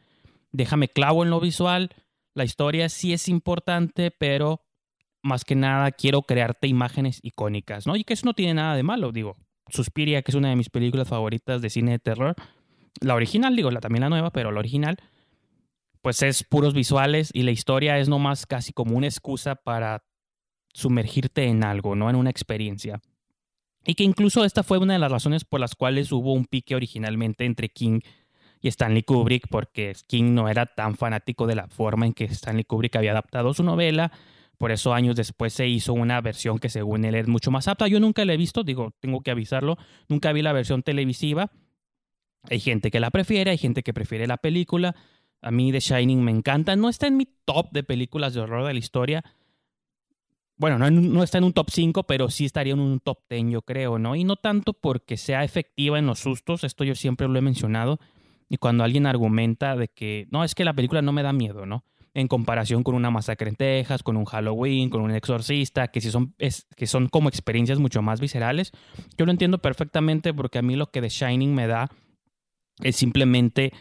Déjame 0.51 0.87
clavo 0.87 1.23
en 1.23 1.29
lo 1.29 1.39
visual, 1.39 1.89
la 2.33 2.43
historia 2.43 2.89
sí 2.89 3.13
es 3.13 3.27
importante, 3.27 4.11
pero 4.11 4.61
más 5.21 5.45
que 5.45 5.55
nada 5.55 5.91
quiero 5.91 6.23
crearte 6.23 6.67
imágenes 6.67 7.19
icónicas, 7.23 7.87
¿no? 7.87 7.95
Y 7.95 8.03
que 8.03 8.13
eso 8.13 8.25
no 8.25 8.33
tiene 8.33 8.55
nada 8.55 8.75
de 8.75 8.83
malo, 8.83 9.11
digo. 9.11 9.37
Suspiria, 9.69 10.21
que 10.21 10.31
es 10.31 10.35
una 10.35 10.49
de 10.49 10.55
mis 10.55 10.69
películas 10.69 11.07
favoritas 11.07 11.61
de 11.61 11.69
cine 11.69 11.91
de 11.91 11.99
terror, 11.99 12.35
la 13.01 13.15
original, 13.15 13.55
digo, 13.55 13.71
la, 13.71 13.79
también 13.79 14.01
la 14.01 14.09
nueva, 14.09 14.31
pero 14.31 14.51
la 14.51 14.59
original, 14.59 14.97
pues 16.01 16.21
es 16.21 16.43
puros 16.43 16.73
visuales 16.73 17.29
y 17.33 17.43
la 17.43 17.51
historia 17.51 17.97
es 17.97 18.09
nomás 18.09 18.45
casi 18.45 18.73
como 18.73 18.97
una 18.97 19.07
excusa 19.07 19.55
para 19.55 20.03
sumergirte 20.73 21.45
en 21.45 21.63
algo, 21.63 21.95
¿no? 21.95 22.09
En 22.09 22.15
una 22.15 22.29
experiencia. 22.29 23.01
Y 23.85 23.95
que 23.95 24.03
incluso 24.03 24.45
esta 24.45 24.63
fue 24.63 24.77
una 24.77 24.93
de 24.93 24.99
las 24.99 25.11
razones 25.11 25.45
por 25.45 25.59
las 25.59 25.75
cuales 25.75 26.11
hubo 26.11 26.33
un 26.33 26.45
pique 26.45 26.75
originalmente 26.75 27.45
entre 27.45 27.69
King 27.69 27.99
y 28.61 28.69
Stanley 28.69 29.03
Kubrick, 29.03 29.47
porque 29.49 29.93
King 30.07 30.33
no 30.33 30.47
era 30.47 30.65
tan 30.65 30.95
fanático 30.95 31.47
de 31.47 31.55
la 31.55 31.67
forma 31.67 32.05
en 32.05 32.13
que 32.13 32.25
Stanley 32.25 32.63
Kubrick 32.63 32.95
había 32.95 33.11
adaptado 33.11 33.53
su 33.53 33.63
novela. 33.63 34.11
Por 34.57 34.71
eso 34.71 34.93
años 34.93 35.17
después 35.17 35.53
se 35.53 35.67
hizo 35.67 35.93
una 35.93 36.21
versión 36.21 36.59
que 36.59 36.69
según 36.69 37.03
él 37.03 37.15
es 37.15 37.27
mucho 37.27 37.51
más 37.51 37.67
apta. 37.67 37.87
Yo 37.87 37.99
nunca 37.99 38.23
la 38.23 38.33
he 38.33 38.37
visto, 38.37 38.63
digo, 38.63 38.93
tengo 39.01 39.21
que 39.21 39.31
avisarlo, 39.31 39.77
nunca 40.07 40.31
vi 40.31 40.41
la 40.41 40.53
versión 40.53 40.81
televisiva, 40.83 41.51
hay 42.49 42.59
gente 42.59 42.91
que 42.91 42.99
la 42.99 43.11
prefiere, 43.11 43.51
hay 43.51 43.57
gente 43.57 43.83
que 43.83 43.93
prefiere 43.93 44.27
la 44.27 44.37
película. 44.37 44.95
A 45.41 45.51
mí 45.51 45.71
The 45.71 45.79
Shining 45.79 46.23
me 46.23 46.31
encanta. 46.31 46.75
No 46.75 46.89
está 46.89 47.07
en 47.07 47.17
mi 47.17 47.27
top 47.45 47.71
de 47.71 47.83
películas 47.83 48.33
de 48.33 48.41
horror 48.41 48.67
de 48.67 48.73
la 48.73 48.79
historia. 48.79 49.23
Bueno, 50.55 50.77
no, 50.77 51.23
está 51.23 51.39
en 51.39 51.43
un 51.45 51.53
top 51.53 51.69
5, 51.71 52.03
pero 52.03 52.29
sí 52.29 52.45
estaría 52.45 52.73
en 52.73 52.79
un 52.79 52.99
top 52.99 53.19
10, 53.29 53.45
yo 53.49 53.61
creo, 53.63 53.97
¿no? 53.97 54.15
Y 54.15 54.23
no 54.23 54.35
tanto 54.35 54.73
porque 54.73 55.17
sea 55.17 55.43
efectiva 55.43 55.97
en 55.99 56.05
los 56.05 56.19
sustos, 56.19 56.63
esto 56.63 56.83
yo 56.83 56.95
siempre 56.95 57.27
lo 57.27 57.37
he 57.37 57.41
mencionado. 57.41 57.99
Y 58.49 58.57
cuando 58.57 58.83
alguien 58.83 59.07
argumenta 59.07 59.75
de 59.75 59.87
que, 59.87 60.27
no, 60.31 60.43
es 60.43 60.53
que 60.53 60.63
la 60.63 60.73
película 60.73 61.01
no 61.01 61.11
me 61.11 61.23
da 61.23 61.33
miedo, 61.33 61.65
¿no? 61.65 61.83
En 62.13 62.27
comparación 62.27 62.83
con 62.83 62.93
una 62.93 63.09
masacre 63.09 63.49
en 63.49 63.55
Texas, 63.55 64.03
con 64.03 64.15
un 64.15 64.25
Halloween, 64.25 64.91
con 64.91 65.01
un 65.01 65.11
exorcista, 65.11 65.87
que, 65.87 65.99
sí 65.99 66.11
son, 66.11 66.35
que 66.37 66.85
son 66.85 67.09
como 67.09 67.29
experiencias 67.29 67.79
mucho 67.79 68.03
más 68.03 68.21
viscerales. 68.21 68.71
Yo 69.17 69.25
lo 69.25 69.31
entiendo 69.31 69.57
perfectamente 69.57 70.33
porque 70.33 70.59
a 70.59 70.61
mí 70.61 70.75
lo 70.75 70.91
que 70.91 71.01
The 71.01 71.09
Shining 71.09 71.55
me 71.55 71.65
da 71.65 71.89
es 72.81 72.95
simplemente 72.95 73.71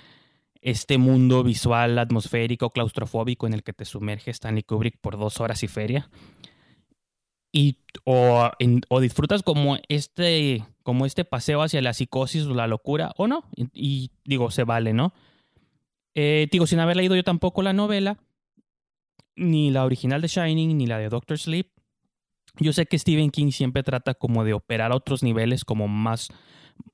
este 0.61 0.97
mundo 0.97 1.43
visual, 1.43 1.99
atmosférico, 1.99 2.71
claustrofóbico 2.71 3.47
en 3.47 3.55
el 3.55 3.63
que 3.63 3.73
te 3.73 3.85
sumerge 3.85 4.31
Stanley 4.31 4.63
Kubrick 4.63 4.99
por 5.01 5.19
dos 5.19 5.41
horas 5.41 5.63
y 5.63 5.69
feria. 5.69 6.09
Y 7.51 7.79
o, 8.05 8.51
disfrutas 9.01 9.43
como 9.43 9.77
este, 9.89 10.65
como 10.83 11.05
este 11.05 11.25
paseo 11.25 11.63
hacia 11.63 11.83
la 11.83 11.93
psicosis 11.93 12.45
o 12.45 12.55
la 12.55 12.67
locura, 12.67 13.13
o 13.17 13.27
no. 13.27 13.45
Y, 13.75 14.11
digo, 14.25 14.51
se 14.51 14.65
vale, 14.65 14.93
¿no? 14.95 15.13
Eh, 16.15 16.49
digo, 16.51 16.67
sin 16.67 16.79
haber 16.79 16.97
leído 16.97 17.17
yo 17.17 17.25
tampoco 17.25 17.63
la 17.63 17.73
novela, 17.73 18.19
ni 19.37 19.71
la 19.71 19.85
original 19.85 20.23
de 20.23 20.29
Shining, 20.29 20.79
ni 20.79 20.87
la 20.87 20.99
de 20.99 21.09
Doctor 21.09 21.39
Sleep. 21.39 21.69
Yo 22.59 22.73
sé 22.73 22.87
que 22.87 22.99
Stephen 22.99 23.31
King 23.31 23.51
siempre 23.51 23.83
trata 23.83 24.15
como 24.15 24.45
de 24.45 24.53
operar 24.53 24.93
a 24.93 24.97
otros 24.97 25.23
niveles, 25.23 25.65
como 25.65 25.89
más 25.89 26.29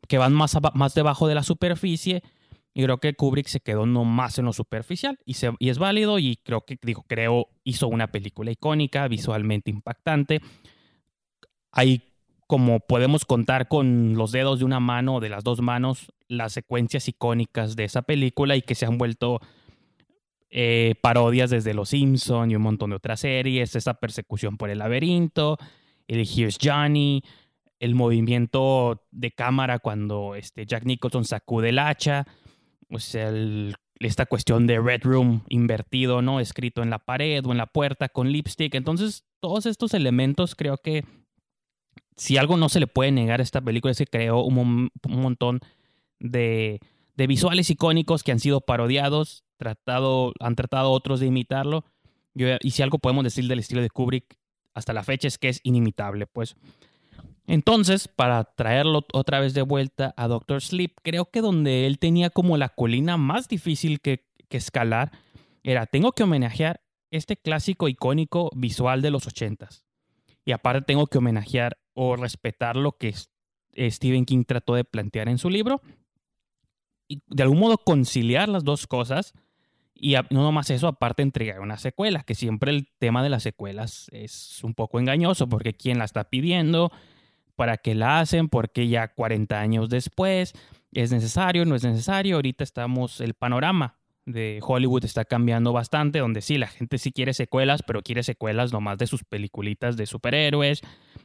que 0.06 0.18
van 0.18 0.32
más, 0.32 0.56
más 0.74 0.94
debajo 0.94 1.28
de 1.28 1.34
la 1.34 1.42
superficie. 1.42 2.22
Y 2.74 2.84
creo 2.84 2.98
que 2.98 3.14
Kubrick 3.14 3.48
se 3.48 3.60
quedó 3.60 3.86
no 3.86 4.04
más 4.04 4.38
en 4.38 4.44
lo 4.44 4.52
superficial 4.52 5.18
y, 5.24 5.34
se, 5.34 5.52
y 5.58 5.70
es 5.70 5.78
válido 5.78 6.18
y 6.18 6.36
creo 6.36 6.64
que, 6.64 6.78
creo, 6.78 7.48
hizo 7.64 7.88
una 7.88 8.12
película 8.12 8.50
icónica, 8.50 9.08
visualmente 9.08 9.70
impactante. 9.70 10.40
Hay, 11.72 12.02
como 12.46 12.80
podemos 12.80 13.24
contar 13.24 13.68
con 13.68 14.14
los 14.14 14.32
dedos 14.32 14.60
de 14.60 14.64
una 14.64 14.80
mano 14.80 15.16
o 15.16 15.20
de 15.20 15.28
las 15.28 15.44
dos 15.44 15.60
manos, 15.60 16.12
las 16.28 16.52
secuencias 16.52 17.08
icónicas 17.08 17.74
de 17.74 17.84
esa 17.84 18.02
película 18.02 18.54
y 18.54 18.62
que 18.62 18.74
se 18.74 18.86
han 18.86 18.96
vuelto 18.96 19.40
eh, 20.50 20.94
parodias 21.02 21.50
desde 21.50 21.74
Los 21.74 21.90
Simpson 21.90 22.50
y 22.50 22.56
un 22.56 22.62
montón 22.62 22.90
de 22.90 22.96
otras 22.96 23.20
series, 23.20 23.76
esa 23.76 23.94
persecución 23.94 24.56
por 24.56 24.70
el 24.70 24.78
laberinto, 24.78 25.58
el 26.06 26.20
Here's 26.20 26.58
Johnny, 26.62 27.22
el 27.80 27.94
movimiento 27.94 29.04
de 29.10 29.30
cámara 29.30 29.78
cuando 29.78 30.34
este 30.34 30.66
Jack 30.66 30.84
Nicholson 30.84 31.24
sacude 31.24 31.70
el 31.70 31.78
hacha, 31.78 32.26
o 32.90 32.98
sea, 32.98 33.32
esta 34.00 34.26
cuestión 34.26 34.66
de 34.66 34.80
Red 34.80 35.02
Room 35.02 35.44
invertido, 35.48 36.22
¿no? 36.22 36.40
Escrito 36.40 36.82
en 36.82 36.90
la 36.90 36.98
pared 36.98 37.44
o 37.44 37.52
en 37.52 37.58
la 37.58 37.66
puerta 37.66 38.08
con 38.08 38.30
lipstick. 38.30 38.74
Entonces, 38.74 39.24
todos 39.40 39.66
estos 39.66 39.94
elementos 39.94 40.54
creo 40.54 40.78
que 40.78 41.04
si 42.16 42.36
algo 42.36 42.56
no 42.56 42.68
se 42.68 42.80
le 42.80 42.86
puede 42.86 43.12
negar 43.12 43.40
a 43.40 43.42
esta 43.42 43.60
película 43.60 43.92
es 43.92 43.98
que 43.98 44.06
creó 44.06 44.42
un, 44.42 44.90
montón 45.08 45.60
de, 46.18 46.80
de, 47.14 47.26
visuales 47.26 47.70
icónicos 47.70 48.24
que 48.24 48.32
han 48.32 48.40
sido 48.40 48.60
parodiados, 48.60 49.44
tratado, 49.56 50.32
han 50.40 50.56
tratado 50.56 50.90
otros 50.90 51.20
de 51.20 51.26
imitarlo. 51.26 51.84
y 52.34 52.70
si 52.70 52.82
algo 52.82 52.98
podemos 52.98 53.24
decir 53.24 53.46
del 53.46 53.60
estilo 53.60 53.82
de 53.82 53.90
Kubrick 53.90 54.36
hasta 54.74 54.92
la 54.92 55.04
fecha 55.04 55.28
es 55.28 55.38
que 55.38 55.48
es 55.48 55.60
inimitable, 55.62 56.26
pues. 56.26 56.56
Entonces, 57.48 58.08
para 58.08 58.44
traerlo 58.44 59.06
otra 59.14 59.40
vez 59.40 59.54
de 59.54 59.62
vuelta 59.62 60.12
a 60.18 60.28
Doctor 60.28 60.60
Sleep, 60.60 60.92
creo 61.02 61.30
que 61.30 61.40
donde 61.40 61.86
él 61.86 61.98
tenía 61.98 62.28
como 62.28 62.58
la 62.58 62.68
colina 62.68 63.16
más 63.16 63.48
difícil 63.48 64.02
que, 64.02 64.28
escalar 64.50 65.12
era, 65.62 65.86
tengo 65.86 66.12
que 66.12 66.24
homenajear 66.24 66.82
este 67.10 67.38
clásico 67.38 67.88
icónico 67.88 68.50
visual 68.54 69.00
de 69.00 69.10
los 69.10 69.26
ochentas. 69.26 69.86
Y 70.44 70.52
aparte 70.52 70.82
tengo 70.82 71.06
que 71.06 71.16
homenajear 71.16 71.78
o 71.94 72.16
respetar 72.16 72.76
lo 72.76 72.98
que 72.98 73.14
Stephen 73.78 74.26
King 74.26 74.44
trató 74.46 74.74
de 74.74 74.84
plantear 74.84 75.30
en 75.30 75.38
su 75.38 75.48
libro. 75.48 75.80
Y 77.08 77.22
de 77.28 77.42
algún 77.42 77.60
modo 77.60 77.78
conciliar 77.78 78.50
las 78.50 78.62
dos 78.62 78.86
cosas. 78.86 79.32
Y 79.94 80.16
no 80.30 80.42
nomás 80.42 80.68
eso, 80.68 80.86
aparte 80.86 81.22
entregar 81.22 81.60
una 81.60 81.78
secuela, 81.78 82.24
que 82.24 82.34
siempre 82.34 82.72
el 82.72 82.88
tema 82.98 83.22
de 83.22 83.30
las 83.30 83.42
secuelas 83.42 84.08
es 84.12 84.62
un 84.62 84.74
poco 84.74 85.00
engañoso, 85.00 85.48
porque 85.48 85.72
quién 85.72 85.98
la 85.98 86.04
está 86.04 86.24
pidiendo, 86.24 86.92
para 87.58 87.76
qué 87.76 87.96
la 87.96 88.20
hacen, 88.20 88.48
porque 88.48 88.86
ya 88.86 89.08
40 89.08 89.58
años 89.58 89.88
después 89.88 90.52
es 90.92 91.10
necesario, 91.10 91.64
no 91.64 91.74
es 91.74 91.82
necesario. 91.82 92.36
Ahorita 92.36 92.62
estamos, 92.62 93.20
el 93.20 93.34
panorama 93.34 93.96
de 94.26 94.60
Hollywood 94.62 95.04
está 95.04 95.24
cambiando 95.24 95.72
bastante, 95.72 96.20
donde 96.20 96.40
sí, 96.40 96.56
la 96.56 96.68
gente 96.68 96.98
sí 96.98 97.10
quiere 97.10 97.34
secuelas, 97.34 97.82
pero 97.82 98.02
quiere 98.02 98.22
secuelas 98.22 98.72
nomás 98.72 98.96
de 98.98 99.08
sus 99.08 99.24
peliculitas 99.24 99.96
de 99.96 100.06
superhéroes 100.06 100.82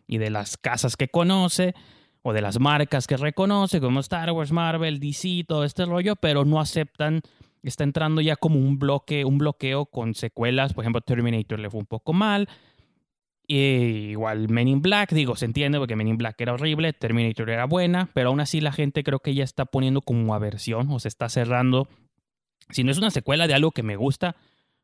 y 0.07 0.17
de 0.17 0.31
las 0.31 0.57
casas 0.57 0.97
que 0.97 1.07
conoce 1.07 1.75
o 2.23 2.33
de 2.33 2.41
las 2.41 2.59
marcas 2.59 3.05
que 3.05 3.15
reconoce, 3.15 3.79
como 3.79 3.99
Star 3.99 4.31
Wars, 4.31 4.51
Marvel, 4.51 4.99
DC, 4.99 5.45
todo 5.47 5.63
este 5.63 5.85
rollo, 5.85 6.15
pero 6.15 6.45
no 6.45 6.59
aceptan, 6.59 7.21
está 7.61 7.83
entrando 7.83 8.21
ya 8.21 8.37
como 8.37 8.57
un 8.57 8.79
bloque, 8.79 9.23
un 9.23 9.37
bloqueo 9.37 9.85
con 9.85 10.15
secuelas, 10.15 10.73
por 10.73 10.83
ejemplo, 10.83 11.01
Terminator 11.01 11.59
le 11.59 11.69
fue 11.69 11.81
un 11.81 11.85
poco 11.85 12.11
mal, 12.11 12.49
igual 13.47 14.49
Men 14.49 14.67
in 14.67 14.81
Black, 14.81 15.11
digo, 15.11 15.35
se 15.35 15.45
entiende 15.45 15.77
porque 15.77 15.95
Men 15.95 16.07
in 16.07 16.17
Black 16.17 16.39
era 16.39 16.53
horrible, 16.53 16.93
Terminator 16.93 17.49
era 17.49 17.65
buena, 17.65 18.09
pero 18.13 18.29
aún 18.29 18.39
así 18.39 18.61
la 18.61 18.71
gente 18.71 19.03
creo 19.03 19.19
que 19.19 19.35
ya 19.35 19.43
está 19.43 19.65
poniendo 19.65 20.01
como 20.01 20.33
aversión 20.33 20.89
o 20.91 20.99
se 20.99 21.07
está 21.07 21.29
cerrando. 21.29 21.87
Si 22.69 22.83
no 22.83 22.91
es 22.91 22.97
una 22.97 23.11
secuela 23.11 23.47
de 23.47 23.53
algo 23.53 23.71
que 23.71 23.83
me 23.83 23.95
gusta 23.95 24.35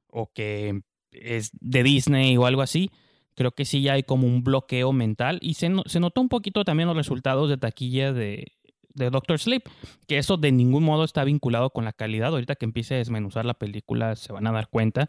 o 0.08 0.32
que 0.34 0.82
es 1.12 1.51
de 1.54 1.84
Disney 1.84 2.36
o 2.38 2.46
algo 2.46 2.62
así, 2.62 2.92
creo 3.36 3.51
que 3.51 3.66
sí 3.66 3.82
ya 3.82 3.94
hay 3.94 4.04
como 4.04 4.28
un 4.28 4.44
bloqueo 4.44 4.92
mental 4.92 5.39
y 5.42 5.54
se, 5.54 5.72
se 5.86 6.00
notó 6.00 6.20
un 6.20 6.30
poquito 6.30 6.66
también 6.66 6.88
los 6.88 6.98
resultados 6.98 7.50
de 7.50 7.58
taquilla 7.58 8.12
de, 8.12 8.51
de 8.94 9.10
Doctor 9.10 9.39
Sleep, 9.39 9.63
que 10.08 10.18
eso 10.18 10.38
de 10.38 10.51
ningún 10.51 10.84
modo 10.84 11.04
está 11.04 11.24
vinculado 11.24 11.70
con 11.72 11.86
la 11.86 11.94
calidad. 11.94 12.30
Ahorita 12.30 12.56
que 12.56 12.66
empiece 12.66 12.96
a 12.96 12.98
desmenuzar 12.98 13.46
la 13.46 13.54
película 13.54 14.16
se 14.16 14.34
van 14.34 14.46
a 14.48 14.51
dar 14.51 14.68
cuenta. 14.70 15.08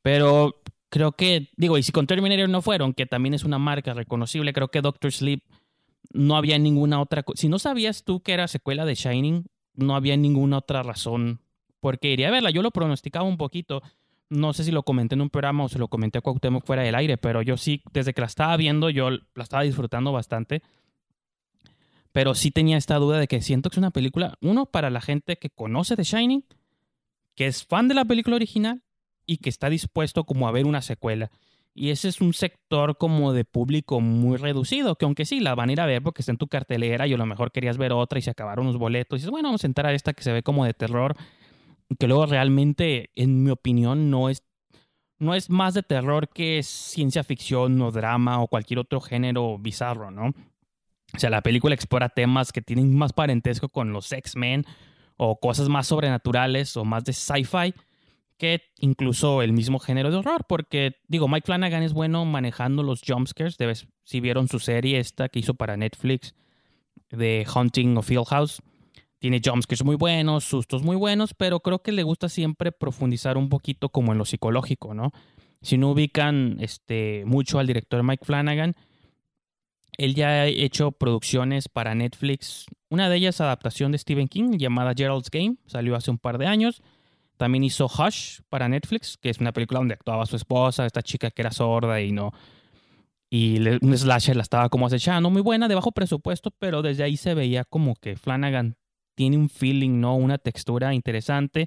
Pero 0.00 0.62
creo 0.92 1.12
que, 1.12 1.48
digo, 1.56 1.78
y 1.78 1.82
si 1.82 1.90
con 1.90 2.06
Terminator 2.06 2.50
no 2.50 2.60
fueron, 2.60 2.92
que 2.92 3.06
también 3.06 3.32
es 3.32 3.44
una 3.44 3.58
marca 3.58 3.94
reconocible, 3.94 4.52
creo 4.52 4.68
que 4.68 4.82
Doctor 4.82 5.10
Sleep 5.10 5.42
no 6.12 6.36
había 6.36 6.58
ninguna 6.58 7.00
otra. 7.00 7.24
Si 7.34 7.48
no 7.48 7.58
sabías 7.58 8.04
tú 8.04 8.20
que 8.20 8.34
era 8.34 8.46
secuela 8.46 8.84
de 8.84 8.94
Shining, 8.94 9.46
no 9.74 9.96
había 9.96 10.18
ninguna 10.18 10.58
otra 10.58 10.82
razón 10.82 11.40
porque 11.80 12.12
iría 12.12 12.28
a 12.28 12.30
verla. 12.30 12.50
Yo 12.50 12.60
lo 12.60 12.72
pronosticaba 12.72 13.24
un 13.24 13.38
poquito. 13.38 13.82
No 14.28 14.52
sé 14.52 14.64
si 14.64 14.70
lo 14.70 14.82
comenté 14.82 15.14
en 15.14 15.22
un 15.22 15.30
programa 15.30 15.64
o 15.64 15.70
se 15.70 15.78
lo 15.78 15.88
comenté 15.88 16.18
a 16.18 16.20
Cuauhtémoc 16.20 16.66
fuera 16.66 16.82
del 16.82 16.94
aire, 16.94 17.16
pero 17.16 17.40
yo 17.40 17.56
sí, 17.56 17.82
desde 17.94 18.12
que 18.12 18.20
la 18.20 18.26
estaba 18.26 18.54
viendo, 18.58 18.90
yo 18.90 19.08
la 19.10 19.42
estaba 19.42 19.62
disfrutando 19.62 20.12
bastante. 20.12 20.60
Pero 22.12 22.34
sí 22.34 22.50
tenía 22.50 22.76
esta 22.76 22.96
duda 22.96 23.18
de 23.18 23.28
que 23.28 23.40
siento 23.40 23.70
que 23.70 23.76
es 23.76 23.78
una 23.78 23.92
película, 23.92 24.36
uno, 24.42 24.66
para 24.66 24.90
la 24.90 25.00
gente 25.00 25.38
que 25.38 25.48
conoce 25.48 25.96
The 25.96 26.04
Shining, 26.04 26.44
que 27.34 27.46
es 27.46 27.64
fan 27.64 27.88
de 27.88 27.94
la 27.94 28.04
película 28.04 28.36
original, 28.36 28.82
y 29.26 29.38
que 29.38 29.48
está 29.48 29.70
dispuesto 29.70 30.24
como 30.24 30.48
a 30.48 30.52
ver 30.52 30.66
una 30.66 30.82
secuela. 30.82 31.30
Y 31.74 31.90
ese 31.90 32.08
es 32.08 32.20
un 32.20 32.34
sector 32.34 32.98
como 32.98 33.32
de 33.32 33.44
público 33.44 34.00
muy 34.00 34.36
reducido, 34.36 34.96
que 34.96 35.06
aunque 35.06 35.24
sí 35.24 35.40
la 35.40 35.54
van 35.54 35.70
a 35.70 35.72
ir 35.72 35.80
a 35.80 35.86
ver 35.86 36.02
porque 36.02 36.20
está 36.20 36.32
en 36.32 36.38
tu 36.38 36.48
cartelera 36.48 37.06
y 37.06 37.14
a 37.14 37.16
lo 37.16 37.24
mejor 37.24 37.50
querías 37.50 37.78
ver 37.78 37.92
otra 37.92 38.18
y 38.18 38.22
se 38.22 38.30
acabaron 38.30 38.66
los 38.66 38.76
boletos. 38.76 39.16
Y 39.16 39.20
dices, 39.20 39.30
bueno, 39.30 39.48
vamos 39.48 39.64
a 39.64 39.66
entrar 39.66 39.86
a 39.86 39.94
esta 39.94 40.12
que 40.12 40.22
se 40.22 40.32
ve 40.32 40.42
como 40.42 40.66
de 40.66 40.74
terror, 40.74 41.16
que 41.98 42.06
luego 42.06 42.26
realmente, 42.26 43.10
en 43.14 43.42
mi 43.42 43.50
opinión, 43.50 44.10
no 44.10 44.28
es, 44.28 44.42
no 45.18 45.34
es 45.34 45.48
más 45.48 45.72
de 45.72 45.82
terror 45.82 46.28
que 46.28 46.62
ciencia 46.62 47.24
ficción 47.24 47.80
o 47.80 47.90
drama 47.90 48.42
o 48.42 48.48
cualquier 48.48 48.80
otro 48.80 49.00
género 49.00 49.56
bizarro, 49.58 50.10
¿no? 50.10 50.34
O 51.14 51.18
sea, 51.18 51.30
la 51.30 51.42
película 51.42 51.74
explora 51.74 52.10
temas 52.10 52.52
que 52.52 52.62
tienen 52.62 52.94
más 52.94 53.12
parentesco 53.14 53.68
con 53.70 53.92
los 53.92 54.12
X-Men 54.12 54.66
o 55.16 55.38
cosas 55.38 55.68
más 55.68 55.86
sobrenaturales 55.86 56.76
o 56.76 56.84
más 56.84 57.04
de 57.04 57.12
sci-fi 57.12 57.74
incluso 58.78 59.42
el 59.42 59.52
mismo 59.52 59.78
género 59.78 60.10
de 60.10 60.16
horror, 60.16 60.44
porque 60.48 60.96
digo, 61.08 61.28
Mike 61.28 61.46
Flanagan 61.46 61.82
es 61.82 61.92
bueno 61.92 62.24
manejando 62.24 62.82
los 62.82 63.02
jumpscares, 63.06 63.56
si 64.04 64.20
vieron 64.20 64.48
su 64.48 64.58
serie 64.58 64.98
esta 64.98 65.28
que 65.28 65.38
hizo 65.38 65.54
para 65.54 65.76
Netflix 65.76 66.34
de 67.10 67.46
Hunting 67.54 67.96
of 67.96 68.10
Hill 68.10 68.24
House, 68.26 68.62
tiene 69.18 69.40
jumpscares 69.44 69.84
muy 69.84 69.96
buenos, 69.96 70.44
sustos 70.44 70.82
muy 70.82 70.96
buenos, 70.96 71.34
pero 71.34 71.60
creo 71.60 71.82
que 71.82 71.92
le 71.92 72.02
gusta 72.02 72.28
siempre 72.28 72.72
profundizar 72.72 73.36
un 73.36 73.48
poquito 73.48 73.88
como 73.88 74.12
en 74.12 74.18
lo 74.18 74.24
psicológico, 74.24 74.94
¿no? 74.94 75.12
Si 75.60 75.78
no 75.78 75.90
ubican 75.90 76.56
este, 76.60 77.22
mucho 77.24 77.60
al 77.60 77.68
director 77.68 78.02
Mike 78.02 78.24
Flanagan, 78.24 78.74
él 79.96 80.14
ya 80.14 80.28
ha 80.28 80.46
hecho 80.46 80.90
producciones 80.90 81.68
para 81.68 81.94
Netflix, 81.94 82.66
una 82.88 83.08
de 83.08 83.16
ellas 83.16 83.40
adaptación 83.40 83.92
de 83.92 83.98
Stephen 83.98 84.26
King 84.26 84.58
llamada 84.58 84.94
Gerald's 84.96 85.30
Game, 85.30 85.56
salió 85.66 85.94
hace 85.94 86.10
un 86.10 86.18
par 86.18 86.38
de 86.38 86.46
años. 86.46 86.82
También 87.42 87.64
hizo 87.64 87.86
Hush 87.86 88.38
para 88.48 88.68
Netflix, 88.68 89.16
que 89.16 89.28
es 89.28 89.40
una 89.40 89.50
película 89.50 89.80
donde 89.80 89.94
actuaba 89.94 90.26
su 90.26 90.36
esposa, 90.36 90.86
esta 90.86 91.02
chica 91.02 91.28
que 91.32 91.42
era 91.42 91.50
sorda 91.50 92.00
y 92.00 92.12
no. 92.12 92.32
Y 93.28 93.58
un 93.84 93.98
slasher 93.98 94.36
la 94.36 94.42
estaba 94.42 94.68
como 94.68 94.86
acechando, 94.86 95.28
muy 95.28 95.42
buena, 95.42 95.66
de 95.66 95.74
bajo 95.74 95.90
presupuesto, 95.90 96.52
pero 96.52 96.82
desde 96.82 97.02
ahí 97.02 97.16
se 97.16 97.34
veía 97.34 97.64
como 97.64 97.96
que 97.96 98.14
Flanagan 98.14 98.76
tiene 99.16 99.38
un 99.38 99.48
feeling, 99.48 99.98
¿no? 99.98 100.14
Una 100.14 100.38
textura 100.38 100.94
interesante. 100.94 101.66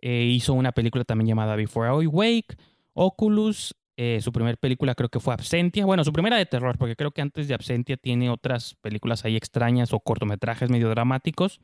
Eh, 0.00 0.30
hizo 0.32 0.52
una 0.52 0.70
película 0.70 1.02
también 1.02 1.26
llamada 1.26 1.56
Before 1.56 2.04
I 2.04 2.06
Wake, 2.06 2.56
Oculus, 2.92 3.74
eh, 3.96 4.20
su 4.22 4.30
primera 4.30 4.56
película 4.56 4.94
creo 4.94 5.08
que 5.08 5.18
fue 5.18 5.34
Absentia. 5.34 5.86
Bueno, 5.86 6.04
su 6.04 6.12
primera 6.12 6.36
de 6.36 6.46
terror, 6.46 6.78
porque 6.78 6.94
creo 6.94 7.10
que 7.10 7.20
antes 7.20 7.48
de 7.48 7.54
Absentia 7.54 7.96
tiene 7.96 8.30
otras 8.30 8.76
películas 8.76 9.24
ahí 9.24 9.34
extrañas 9.34 9.92
o 9.92 9.98
cortometrajes 9.98 10.70
medio 10.70 10.88
dramáticos 10.88 11.60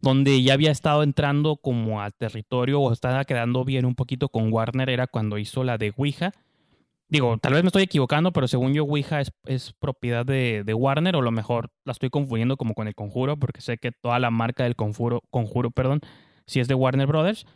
donde 0.00 0.42
ya 0.42 0.54
había 0.54 0.70
estado 0.70 1.02
entrando 1.02 1.56
como 1.56 2.00
al 2.00 2.14
territorio 2.14 2.80
o 2.80 2.92
estaba 2.92 3.24
quedando 3.24 3.64
bien 3.64 3.84
un 3.84 3.94
poquito 3.94 4.28
con 4.28 4.52
Warner 4.52 4.90
era 4.90 5.06
cuando 5.06 5.38
hizo 5.38 5.64
la 5.64 5.78
de 5.78 5.92
Ouija. 5.96 6.32
Digo, 7.08 7.38
tal 7.38 7.54
vez 7.54 7.62
me 7.62 7.68
estoy 7.68 7.84
equivocando, 7.84 8.32
pero 8.32 8.48
según 8.48 8.74
yo, 8.74 8.84
Ouija 8.84 9.20
es, 9.20 9.72
propiedad 9.78 10.26
de, 10.26 10.74
Warner, 10.74 11.16
o 11.16 11.20
a 11.20 11.22
lo 11.22 11.30
mejor 11.30 11.70
la 11.84 11.92
estoy 11.92 12.10
confundiendo 12.10 12.56
como 12.58 12.74
con 12.74 12.86
el 12.86 12.94
conjuro, 12.94 13.38
porque 13.38 13.62
sé 13.62 13.78
que 13.78 13.92
toda 13.92 14.18
la 14.18 14.30
marca 14.30 14.64
del 14.64 14.76
conjuro, 14.76 15.22
conjuro, 15.30 15.70
perdón, 15.70 16.00
sí 16.46 16.60
es 16.60 16.68
de 16.68 16.74
Warner 16.74 17.06
Brothers. 17.06 17.46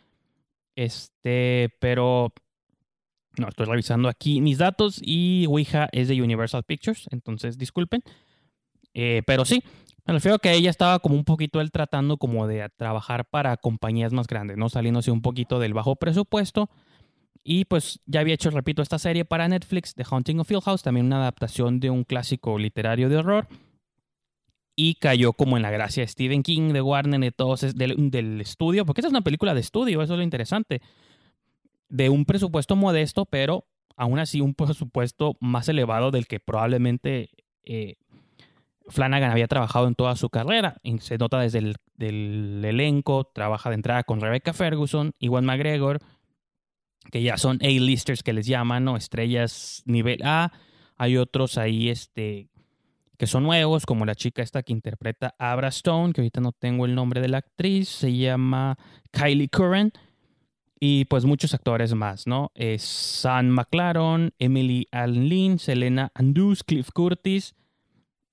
Este, 0.75 1.69
pero 1.79 2.33
no, 3.37 3.47
estoy 3.47 3.67
revisando 3.67 4.09
aquí 4.09 4.41
mis 4.41 4.57
datos 4.57 4.99
y 5.01 5.45
Ouija 5.47 5.87
es 5.91 6.07
de 6.07 6.21
Universal 6.21 6.63
Pictures, 6.63 7.07
entonces 7.11 7.57
disculpen. 7.57 8.03
Eh, 8.95 9.23
pero 9.25 9.43
sí, 9.45 9.63
me 10.05 10.13
refiero 10.13 10.35
a 10.35 10.39
que 10.39 10.53
ella 10.53 10.69
estaba 10.69 10.99
como 10.99 11.15
un 11.15 11.23
poquito 11.23 11.61
él 11.61 11.71
tratando 11.71 12.17
como 12.17 12.47
de 12.47 12.69
trabajar 12.75 13.25
para 13.25 13.55
compañías 13.57 14.11
más 14.11 14.27
grandes, 14.27 14.57
¿no? 14.57 14.69
Saliéndose 14.69 15.11
un 15.11 15.21
poquito 15.21 15.59
del 15.59 15.73
bajo 15.73 15.95
presupuesto. 15.95 16.69
Y 17.43 17.65
pues 17.65 17.99
ya 18.05 18.21
había 18.21 18.35
hecho, 18.35 18.49
repito, 18.49 18.81
esta 18.81 18.99
serie 18.99 19.25
para 19.25 19.47
Netflix, 19.47 19.95
The 19.95 20.05
Haunting 20.09 20.39
of 20.39 20.51
Hill 20.51 20.61
House, 20.61 20.83
también 20.83 21.05
una 21.05 21.17
adaptación 21.17 21.79
de 21.79 21.89
un 21.89 22.03
clásico 22.03 22.57
literario 22.57 23.09
de 23.09 23.17
horror. 23.17 23.47
Y 24.75 24.95
cayó 24.95 25.33
como 25.33 25.55
en 25.55 25.63
la 25.63 25.71
gracia 25.71 26.03
de 26.03 26.07
Stephen 26.07 26.41
King, 26.41 26.73
de 26.73 26.81
Warner, 26.81 27.19
de 27.19 27.31
todos, 27.31 27.75
del, 27.75 28.09
del 28.11 28.41
estudio, 28.41 28.85
porque 28.85 29.01
esta 29.01 29.07
es 29.07 29.13
una 29.13 29.21
película 29.21 29.53
de 29.53 29.59
estudio, 29.59 30.01
eso 30.01 30.13
es 30.13 30.17
lo 30.17 30.23
interesante. 30.23 30.81
De 31.89 32.09
un 32.09 32.25
presupuesto 32.25 32.75
modesto, 32.75 33.25
pero 33.25 33.67
aún 33.95 34.19
así 34.19 34.41
un 34.41 34.55
presupuesto 34.55 35.37
más 35.39 35.69
elevado 35.69 36.11
del 36.11 36.27
que 36.27 36.39
probablemente 36.39 37.29
eh, 37.65 37.95
Flanagan 38.89 39.31
había 39.31 39.47
trabajado 39.47 39.87
en 39.87 39.95
toda 39.95 40.15
su 40.15 40.29
carrera. 40.29 40.77
Se 40.99 41.17
nota 41.17 41.39
desde 41.39 41.59
el 41.59 41.75
del 41.95 42.63
elenco, 42.65 43.25
trabaja 43.25 43.69
de 43.69 43.75
entrada 43.75 44.03
con 44.03 44.19
Rebecca 44.19 44.53
Ferguson, 44.53 45.13
Iwan 45.19 45.45
McGregor, 45.45 45.99
que 47.11 47.21
ya 47.21 47.37
son 47.37 47.59
A-listers 47.61 48.23
que 48.23 48.33
les 48.33 48.47
llaman, 48.47 48.83
¿no? 48.83 48.97
Estrellas 48.97 49.83
nivel 49.85 50.21
A. 50.23 50.51
Hay 50.97 51.17
otros 51.17 51.57
ahí 51.57 51.89
este, 51.89 52.49
que 53.17 53.27
son 53.27 53.43
nuevos, 53.43 53.85
como 53.85 54.05
la 54.05 54.15
chica 54.15 54.41
esta 54.41 54.63
que 54.63 54.73
interpreta 54.73 55.35
Abra 55.37 55.69
Stone, 55.69 56.13
que 56.13 56.21
ahorita 56.21 56.41
no 56.41 56.51
tengo 56.51 56.85
el 56.85 56.95
nombre 56.95 57.21
de 57.21 57.29
la 57.29 57.39
actriz, 57.39 57.89
se 57.89 58.15
llama 58.15 58.77
Kylie 59.11 59.49
Curran. 59.49 59.91
Y 60.79 61.05
pues 61.05 61.23
muchos 61.23 61.53
actores 61.53 61.93
más, 61.93 62.27
¿no? 62.27 62.51
Es 62.55 62.83
Sam 62.83 63.47
McLaren, 63.47 64.33
Emily 64.37 64.87
Allen 64.91 65.29
Lynn, 65.29 65.59
Selena 65.59 66.11
Andrews, 66.13 66.65
Cliff 66.65 66.89
Curtis, 66.93 67.55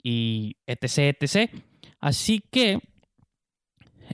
y 0.03 0.57
etc, 0.67 1.17
etc. 1.21 1.51
Así 2.01 2.43
que, 2.51 2.81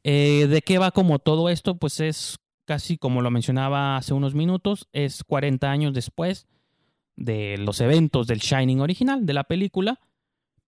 eh, 0.02 0.46
¿de 0.48 0.62
qué 0.62 0.78
va 0.78 0.90
como 0.90 1.18
todo 1.18 1.48
esto? 1.48 1.76
Pues 1.76 2.00
es 2.00 2.38
casi 2.66 2.98
como 2.98 3.22
lo 3.22 3.30
mencionaba 3.30 3.96
hace 3.96 4.12
unos 4.12 4.34
minutos, 4.34 4.88
es 4.92 5.24
40 5.24 5.70
años 5.70 5.94
después 5.94 6.46
de 7.16 7.56
los 7.58 7.80
eventos 7.80 8.26
del 8.26 8.40
Shining 8.40 8.80
original, 8.80 9.24
de 9.24 9.32
la 9.32 9.44
película. 9.44 10.00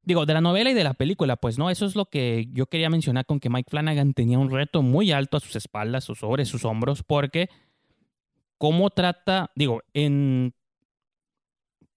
Digo, 0.02 0.24
de 0.24 0.32
la 0.32 0.40
novela 0.40 0.70
y 0.70 0.74
de 0.74 0.84
la 0.84 0.94
película, 0.94 1.36
pues 1.36 1.58
no, 1.58 1.68
eso 1.68 1.84
es 1.84 1.94
lo 1.94 2.06
que 2.06 2.48
yo 2.52 2.66
quería 2.66 2.88
mencionar 2.88 3.26
con 3.26 3.40
que 3.40 3.50
Mike 3.50 3.68
Flanagan 3.68 4.14
tenía 4.14 4.38
un 4.38 4.50
reto 4.50 4.80
muy 4.80 5.12
alto 5.12 5.36
a 5.36 5.40
sus 5.40 5.54
espaldas, 5.56 6.04
sus 6.04 6.20
sobre 6.20 6.46
sus 6.46 6.64
hombros, 6.64 7.02
porque 7.02 7.50
cómo 8.56 8.88
trata, 8.88 9.50
digo, 9.54 9.82
en 9.92 10.54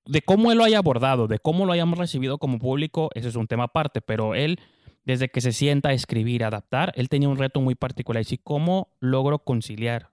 de 0.06 0.22
cómo 0.22 0.52
él 0.52 0.58
lo 0.58 0.64
haya 0.64 0.80
abordado, 0.80 1.28
de 1.28 1.40
cómo 1.40 1.66
lo 1.66 1.74
hayamos 1.74 2.00
recibido 2.00 2.38
como 2.38 2.60
público, 2.60 3.10
ese 3.14 3.30
es 3.30 3.36
un 3.36 3.48
tema 3.48 3.66
aparte, 3.66 4.02
pero 4.02 4.36
él, 4.36 4.60
desde 5.06 5.30
que 5.30 5.42
se 5.42 5.52
sienta 5.52 5.90
a 5.90 5.94
escribir, 5.94 6.44
a 6.44 6.48
adaptar, 6.48 6.92
él 6.96 7.10
tenía 7.10 7.30
un 7.30 7.38
reto 7.38 7.62
muy 7.62 7.76
particular, 7.76 8.24
y 8.30 8.38
cómo 8.38 8.90
logro 9.00 9.40
conciliar 9.40 10.12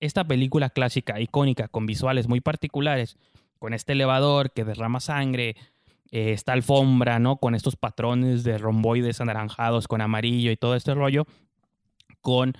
esta 0.00 0.24
película 0.24 0.70
clásica, 0.70 1.20
icónica, 1.20 1.68
con 1.68 1.86
visuales 1.86 2.28
muy 2.28 2.40
particulares, 2.40 3.16
con 3.58 3.74
este 3.74 3.92
elevador 3.92 4.52
que 4.52 4.64
derrama 4.64 5.00
sangre, 5.00 5.56
eh, 6.10 6.32
esta 6.32 6.52
alfombra, 6.52 7.18
¿no? 7.18 7.36
Con 7.36 7.54
estos 7.54 7.76
patrones 7.76 8.44
de 8.44 8.58
romboides 8.58 9.20
anaranjados 9.20 9.88
con 9.88 10.00
amarillo 10.00 10.50
y 10.50 10.56
todo 10.56 10.74
este 10.74 10.94
rollo, 10.94 11.26
con 12.20 12.54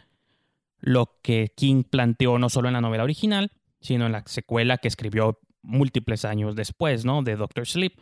lo 0.81 1.19
que 1.23 1.53
King 1.57 1.85
planteó 1.85 2.39
no 2.39 2.49
solo 2.49 2.69
en 2.69 2.75
la 2.75 2.81
novela 2.81 3.05
original, 3.05 3.51
sino 3.81 4.07
en 4.07 4.13
la 4.13 4.23
secuela 4.27 4.79
que 4.79 4.89
escribió 4.89 5.39
múltiples 5.69 6.25
años 6.25 6.57
después, 6.57 7.05
¿no? 7.05 7.23
De 7.23 7.37
Doctor 7.37 7.67
Sleep. 7.67 7.93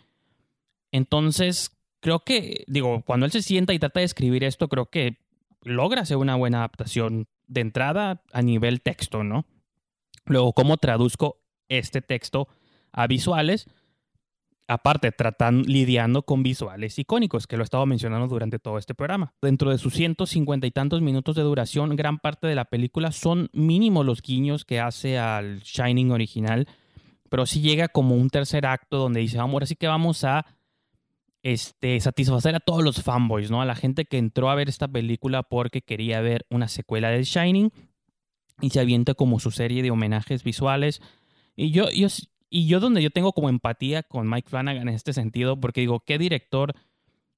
Entonces, 0.92 1.76
creo 2.00 2.20
que, 2.20 2.64
digo, 2.68 3.02
cuando 3.04 3.26
él 3.26 3.32
se 3.32 3.42
sienta 3.42 3.74
y 3.74 3.78
trata 3.78 4.00
de 4.00 4.06
escribir 4.06 4.44
esto, 4.44 4.68
creo 4.68 4.86
que 4.86 5.18
logra 5.62 6.02
hacer 6.02 6.16
una 6.16 6.36
buena 6.36 6.58
adaptación 6.58 7.26
de 7.48 7.60
entrada 7.60 8.22
a 8.32 8.42
nivel 8.42 8.80
texto, 8.80 9.24
¿no? 9.24 9.44
Luego, 10.24 10.52
¿cómo 10.52 10.76
traduzco 10.76 11.40
este 11.68 12.00
texto 12.00 12.48
a 12.92 13.06
visuales? 13.06 13.68
Aparte, 14.68 15.12
tratan, 15.12 15.62
lidiando 15.62 16.22
con 16.22 16.42
visuales 16.42 16.98
icónicos, 16.98 17.46
que 17.46 17.56
lo 17.56 17.62
he 17.62 17.64
estado 17.64 17.86
mencionando 17.86 18.26
durante 18.26 18.58
todo 18.58 18.78
este 18.78 18.94
programa. 18.94 19.32
Dentro 19.40 19.70
de 19.70 19.78
sus 19.78 19.94
150 19.94 20.66
y 20.66 20.70
tantos 20.72 21.02
minutos 21.02 21.36
de 21.36 21.42
duración, 21.42 21.94
gran 21.94 22.18
parte 22.18 22.48
de 22.48 22.56
la 22.56 22.64
película 22.64 23.12
son 23.12 23.48
mínimos 23.52 24.04
los 24.04 24.22
guiños 24.22 24.64
que 24.64 24.80
hace 24.80 25.18
al 25.18 25.60
Shining 25.60 26.10
original, 26.10 26.66
pero 27.36 27.44
sí 27.44 27.60
llega 27.60 27.88
como 27.88 28.14
un 28.14 28.30
tercer 28.30 28.64
acto 28.64 28.96
donde 28.96 29.20
dice, 29.20 29.36
vamos, 29.36 29.52
ahora 29.52 29.66
sí 29.66 29.76
que 29.76 29.86
vamos 29.86 30.24
a 30.24 30.46
este, 31.42 32.00
satisfacer 32.00 32.54
a 32.54 32.60
todos 32.60 32.82
los 32.82 33.02
fanboys, 33.02 33.50
¿no? 33.50 33.60
A 33.60 33.66
la 33.66 33.74
gente 33.74 34.06
que 34.06 34.16
entró 34.16 34.48
a 34.48 34.54
ver 34.54 34.70
esta 34.70 34.88
película 34.88 35.42
porque 35.42 35.82
quería 35.82 36.22
ver 36.22 36.46
una 36.48 36.66
secuela 36.66 37.10
de 37.10 37.24
Shining 37.24 37.72
y 38.62 38.70
se 38.70 38.80
avienta 38.80 39.12
como 39.12 39.38
su 39.38 39.50
serie 39.50 39.82
de 39.82 39.90
homenajes 39.90 40.44
visuales. 40.44 41.02
Y 41.56 41.72
yo, 41.72 41.90
yo, 41.90 42.08
y 42.48 42.68
yo 42.68 42.80
donde 42.80 43.02
yo 43.02 43.10
tengo 43.10 43.34
como 43.34 43.50
empatía 43.50 44.02
con 44.02 44.30
Mike 44.30 44.48
Flanagan 44.48 44.88
en 44.88 44.94
este 44.94 45.12
sentido, 45.12 45.60
porque 45.60 45.82
digo, 45.82 46.00
qué 46.00 46.16
director, 46.16 46.72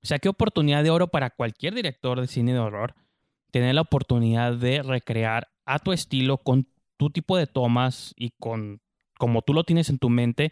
o 0.00 0.06
sea, 0.06 0.20
qué 0.20 0.28
oportunidad 0.28 0.84
de 0.84 0.90
oro 0.90 1.08
para 1.08 1.30
cualquier 1.30 1.74
director 1.74 2.20
de 2.20 2.28
cine 2.28 2.52
de 2.52 2.60
horror, 2.60 2.94
tener 3.50 3.74
la 3.74 3.80
oportunidad 3.80 4.54
de 4.54 4.80
recrear 4.80 5.48
a 5.64 5.80
tu 5.80 5.90
estilo, 5.90 6.38
con 6.38 6.68
tu 6.96 7.10
tipo 7.10 7.36
de 7.36 7.48
tomas 7.48 8.14
y 8.16 8.30
con 8.38 8.80
como 9.18 9.42
tú 9.42 9.52
lo 9.52 9.64
tienes 9.64 9.90
en 9.90 9.98
tu 9.98 10.08
mente, 10.08 10.50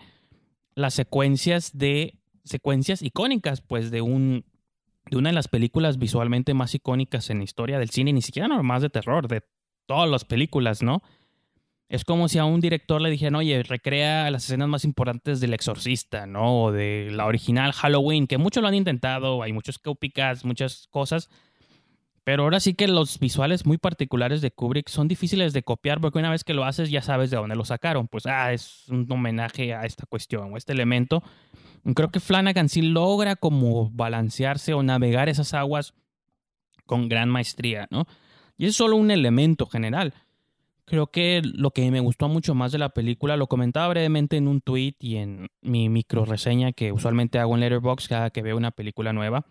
las 0.75 0.93
secuencias 0.93 1.77
de 1.77 2.21
secuencias 2.45 3.03
icónicas, 3.03 3.63
pues, 3.63 3.91
de 3.91 4.03
un 4.03 4.45
de 5.09 5.17
una 5.17 5.31
de 5.31 5.35
las 5.35 5.49
películas 5.49 5.99
visualmente 5.99 6.53
más 6.53 6.75
icónicas 6.75 7.31
en 7.31 7.39
la 7.39 7.45
historia 7.45 7.79
del 7.79 7.91
cine, 7.91 8.13
ni 8.13 8.23
siquiera 8.23 8.49
más 8.49 8.83
de 8.83 8.91
terror, 8.91 9.29
de 9.29 9.43
todas 9.87 10.11
las 10.11 10.25
películas, 10.25 10.83
¿no? 10.83 11.03
Es 11.89 12.05
como 12.05 12.29
si 12.29 12.39
a 12.39 12.45
un 12.45 12.61
director 12.61 13.01
le 13.01 13.11
dijeran, 13.11 13.37
oye, 13.37 13.63
recrea 13.63 14.29
las 14.33 14.45
escenas 14.45 14.69
más 14.69 14.85
importantes 14.85 15.39
del 15.41 15.55
Exorcista, 15.55 16.27
¿no? 16.27 16.65
O 16.65 16.73
de 16.73 17.11
la 17.13 17.27
original 17.27 17.73
Halloween, 17.73 18.27
que 18.27 18.39
muchos 18.39 18.63
lo 18.63 18.69
han 18.69 18.75
intentado, 18.75 19.45
hay 19.45 19.53
muchos 19.53 19.79
copycats, 19.79 20.45
muchas 20.45 20.89
cosas. 20.91 21.31
Pero 22.27 22.43
ahora 22.43 22.59
sí 22.59 22.75
que 22.75 22.89
los 22.89 23.21
visuales 23.21 23.67
muy 23.67 23.79
particulares 23.79 24.41
de 24.41 24.51
Kubrick 24.51 24.89
son 24.89 25.07
difíciles 25.07 25.53
de 25.53 25.63
copiar 25.63 26.01
porque 26.01 26.19
una 26.19 26.29
vez 26.29 26.43
que 26.43 26.55
lo 26.55 26.65
haces 26.65 26.91
ya 26.91 27.01
sabes 27.01 27.31
de 27.31 27.37
dónde 27.37 27.55
lo 27.55 27.65
sacaron. 27.65 28.09
Pues, 28.09 28.27
ah, 28.27 28.53
es 28.53 28.89
un 28.89 29.07
homenaje 29.09 29.73
a 29.75 29.85
esta 29.85 30.07
cuestión 30.07 30.53
o 30.53 30.57
este 30.57 30.73
elemento. 30.73 31.23
Creo 31.95 32.11
que 32.11 32.19
Flanagan 32.19 32.69
sí 32.69 32.83
logra 32.83 33.37
como 33.37 33.91
balancearse 33.91 34.75
o 34.75 34.83
navegar 34.83 35.29
esas 35.29 35.55
aguas 35.55 35.95
con 36.85 37.09
gran 37.09 37.29
maestría, 37.29 37.87
¿no? 37.93 38.07
Y 38.59 38.67
es 38.67 38.75
solo 38.75 38.97
un 38.97 39.13
elemento 39.13 39.67
general. 39.67 40.13
Creo 40.85 41.07
que 41.07 41.43
lo 41.45 41.71
que 41.71 41.89
me 41.93 42.01
gustó 42.01 42.29
mucho 42.29 42.57
más 42.57 42.73
de 42.73 42.79
la 42.79 42.89
película, 42.89 43.37
lo 43.37 43.47
comentaba 43.47 43.87
brevemente 43.87 44.37
en 44.37 44.49
un 44.49 44.61
tweet 44.61 44.97
y 44.99 45.19
en 45.19 45.47
mi 45.63 45.89
micro 45.89 46.25
reseña 46.25 46.73
que 46.73 46.91
usualmente 46.91 47.39
hago 47.39 47.55
en 47.55 47.61
Letterboxd 47.61 48.09
cada 48.09 48.31
que 48.31 48.43
veo 48.43 48.57
una 48.57 48.73
película 48.73 49.13
nueva, 49.13 49.47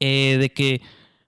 eh, 0.00 0.36
de 0.38 0.50
que 0.50 0.82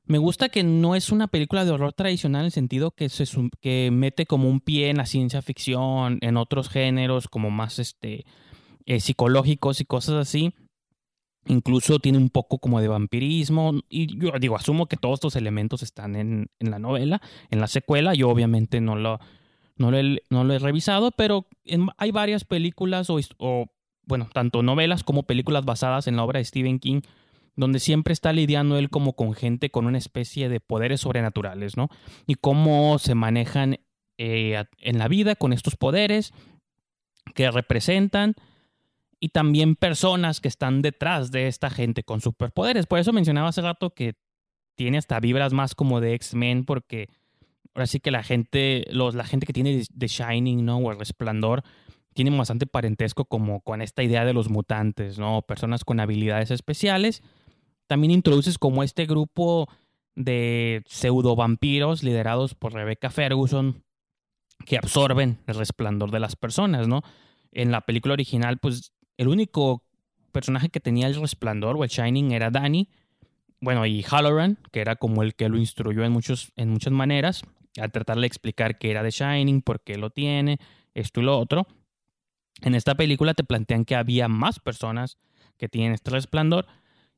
me 0.04 0.18
gusta 0.18 0.48
que 0.48 0.62
no 0.62 0.94
es 0.94 1.10
una 1.10 1.26
película 1.26 1.64
de 1.64 1.72
horror 1.72 1.92
tradicional 1.92 2.42
en 2.42 2.46
el 2.46 2.52
sentido 2.52 2.92
que, 2.92 3.08
se, 3.08 3.24
que 3.60 3.90
mete 3.92 4.26
como 4.26 4.48
un 4.48 4.60
pie 4.60 4.90
en 4.90 4.98
la 4.98 5.06
ciencia 5.06 5.42
ficción, 5.42 6.18
en 6.20 6.36
otros 6.36 6.68
géneros 6.68 7.28
como 7.28 7.50
más 7.50 7.78
este, 7.78 8.24
eh, 8.84 9.00
psicológicos 9.00 9.80
y 9.80 9.84
cosas 9.84 10.14
así 10.14 10.54
Incluso 11.48 12.00
tiene 12.00 12.18
un 12.18 12.30
poco 12.30 12.58
como 12.58 12.80
de 12.80 12.88
vampirismo. 12.88 13.74
Y 13.88 14.18
yo 14.18 14.32
digo, 14.40 14.56
asumo 14.56 14.86
que 14.86 14.96
todos 14.96 15.14
estos 15.14 15.36
elementos 15.36 15.82
están 15.82 16.16
en, 16.16 16.50
la 16.58 16.78
novela, 16.78 17.20
en 17.50 17.60
la 17.60 17.68
secuela. 17.68 18.14
Yo 18.14 18.28
obviamente 18.28 18.80
no 18.80 18.96
lo, 18.96 19.20
no 19.76 19.90
lo, 19.90 19.98
he, 19.98 20.22
no 20.28 20.44
lo 20.44 20.54
he 20.54 20.58
revisado, 20.58 21.12
pero 21.12 21.46
hay 21.98 22.10
varias 22.10 22.44
películas 22.44 23.10
o, 23.10 23.18
o, 23.38 23.66
bueno, 24.06 24.28
tanto 24.32 24.62
novelas 24.62 25.04
como 25.04 25.22
películas 25.22 25.64
basadas 25.64 26.08
en 26.08 26.16
la 26.16 26.24
obra 26.24 26.38
de 26.38 26.44
Stephen 26.44 26.80
King, 26.80 27.02
donde 27.56 27.80
siempre 27.80 28.12
está 28.12 28.32
lidiando 28.32 28.78
él 28.78 28.90
como 28.90 29.14
con 29.14 29.34
gente 29.34 29.70
con 29.70 29.86
una 29.86 29.98
especie 29.98 30.48
de 30.48 30.60
poderes 30.60 31.00
sobrenaturales, 31.00 31.76
¿no? 31.76 31.88
Y 32.26 32.34
cómo 32.34 32.98
se 32.98 33.14
manejan 33.14 33.78
eh, 34.18 34.64
en 34.78 34.98
la 34.98 35.08
vida 35.08 35.34
con 35.34 35.52
estos 35.52 35.76
poderes 35.76 36.32
que 37.34 37.50
representan 37.50 38.34
y 39.18 39.30
también 39.30 39.76
personas 39.76 40.40
que 40.40 40.48
están 40.48 40.82
detrás 40.82 41.30
de 41.30 41.48
esta 41.48 41.70
gente 41.70 42.02
con 42.02 42.20
superpoderes. 42.20 42.86
Por 42.86 42.98
eso 42.98 43.12
mencionaba 43.12 43.48
hace 43.48 43.62
rato 43.62 43.90
que 43.90 44.14
tiene 44.74 44.98
hasta 44.98 45.18
vibras 45.20 45.52
más 45.52 45.74
como 45.74 46.00
de 46.00 46.14
X-Men, 46.14 46.64
porque 46.64 47.08
ahora 47.74 47.86
sí 47.86 48.00
que 48.00 48.10
la 48.10 48.22
gente, 48.22 48.84
los, 48.90 49.14
la 49.14 49.24
gente 49.24 49.46
que 49.46 49.52
tiene 49.52 49.82
The 49.96 50.06
Shining, 50.06 50.64
¿no? 50.64 50.78
O 50.78 50.92
El 50.92 50.98
Resplandor, 50.98 51.62
tiene 52.14 52.36
bastante 52.36 52.66
parentesco 52.66 53.26
como 53.26 53.60
con 53.60 53.82
esta 53.82 54.02
idea 54.02 54.24
de 54.24 54.32
los 54.32 54.48
mutantes, 54.48 55.18
¿no? 55.18 55.42
Personas 55.42 55.84
con 55.84 56.00
habilidades 56.00 56.50
especiales. 56.50 57.22
También 57.86 58.10
introduces 58.10 58.58
como 58.58 58.82
este 58.82 59.06
grupo 59.06 59.68
de 60.14 60.82
pseudo 60.86 61.36
vampiros 61.36 62.02
liderados 62.02 62.54
por 62.54 62.72
Rebecca 62.72 63.10
Ferguson 63.10 63.84
que 64.64 64.78
absorben 64.78 65.38
el 65.46 65.54
resplandor 65.54 66.10
de 66.10 66.20
las 66.20 66.34
personas, 66.34 66.88
¿no? 66.88 67.02
En 67.52 67.70
la 67.70 67.82
película 67.82 68.14
original, 68.14 68.58
pues 68.58 68.92
el 69.18 69.28
único 69.28 69.84
personaje 70.32 70.70
que 70.70 70.80
tenía 70.80 71.06
el 71.06 71.14
resplandor 71.14 71.76
o 71.76 71.84
el 71.84 71.90
Shining 71.90 72.32
era 72.32 72.50
Danny. 72.50 72.88
Bueno, 73.60 73.86
y 73.86 74.02
Halloran, 74.02 74.58
que 74.72 74.80
era 74.80 74.96
como 74.96 75.22
el 75.22 75.34
que 75.34 75.48
lo 75.48 75.58
instruyó 75.58 76.04
en, 76.04 76.12
muchos, 76.12 76.52
en 76.56 76.70
muchas 76.70 76.92
maneras, 76.92 77.42
al 77.78 77.92
tratar 77.92 78.18
de 78.18 78.26
explicar 78.26 78.78
qué 78.78 78.90
era 78.90 79.02
The 79.02 79.10
Shining, 79.10 79.62
por 79.62 79.80
qué 79.80 79.96
lo 79.96 80.10
tiene, 80.10 80.58
esto 80.94 81.20
y 81.20 81.24
lo 81.24 81.38
otro. 81.38 81.66
En 82.62 82.74
esta 82.74 82.94
película 82.94 83.34
te 83.34 83.44
plantean 83.44 83.84
que 83.84 83.94
había 83.94 84.28
más 84.28 84.60
personas 84.60 85.18
que 85.58 85.68
tienen 85.68 85.92
este 85.92 86.10
resplandor 86.10 86.66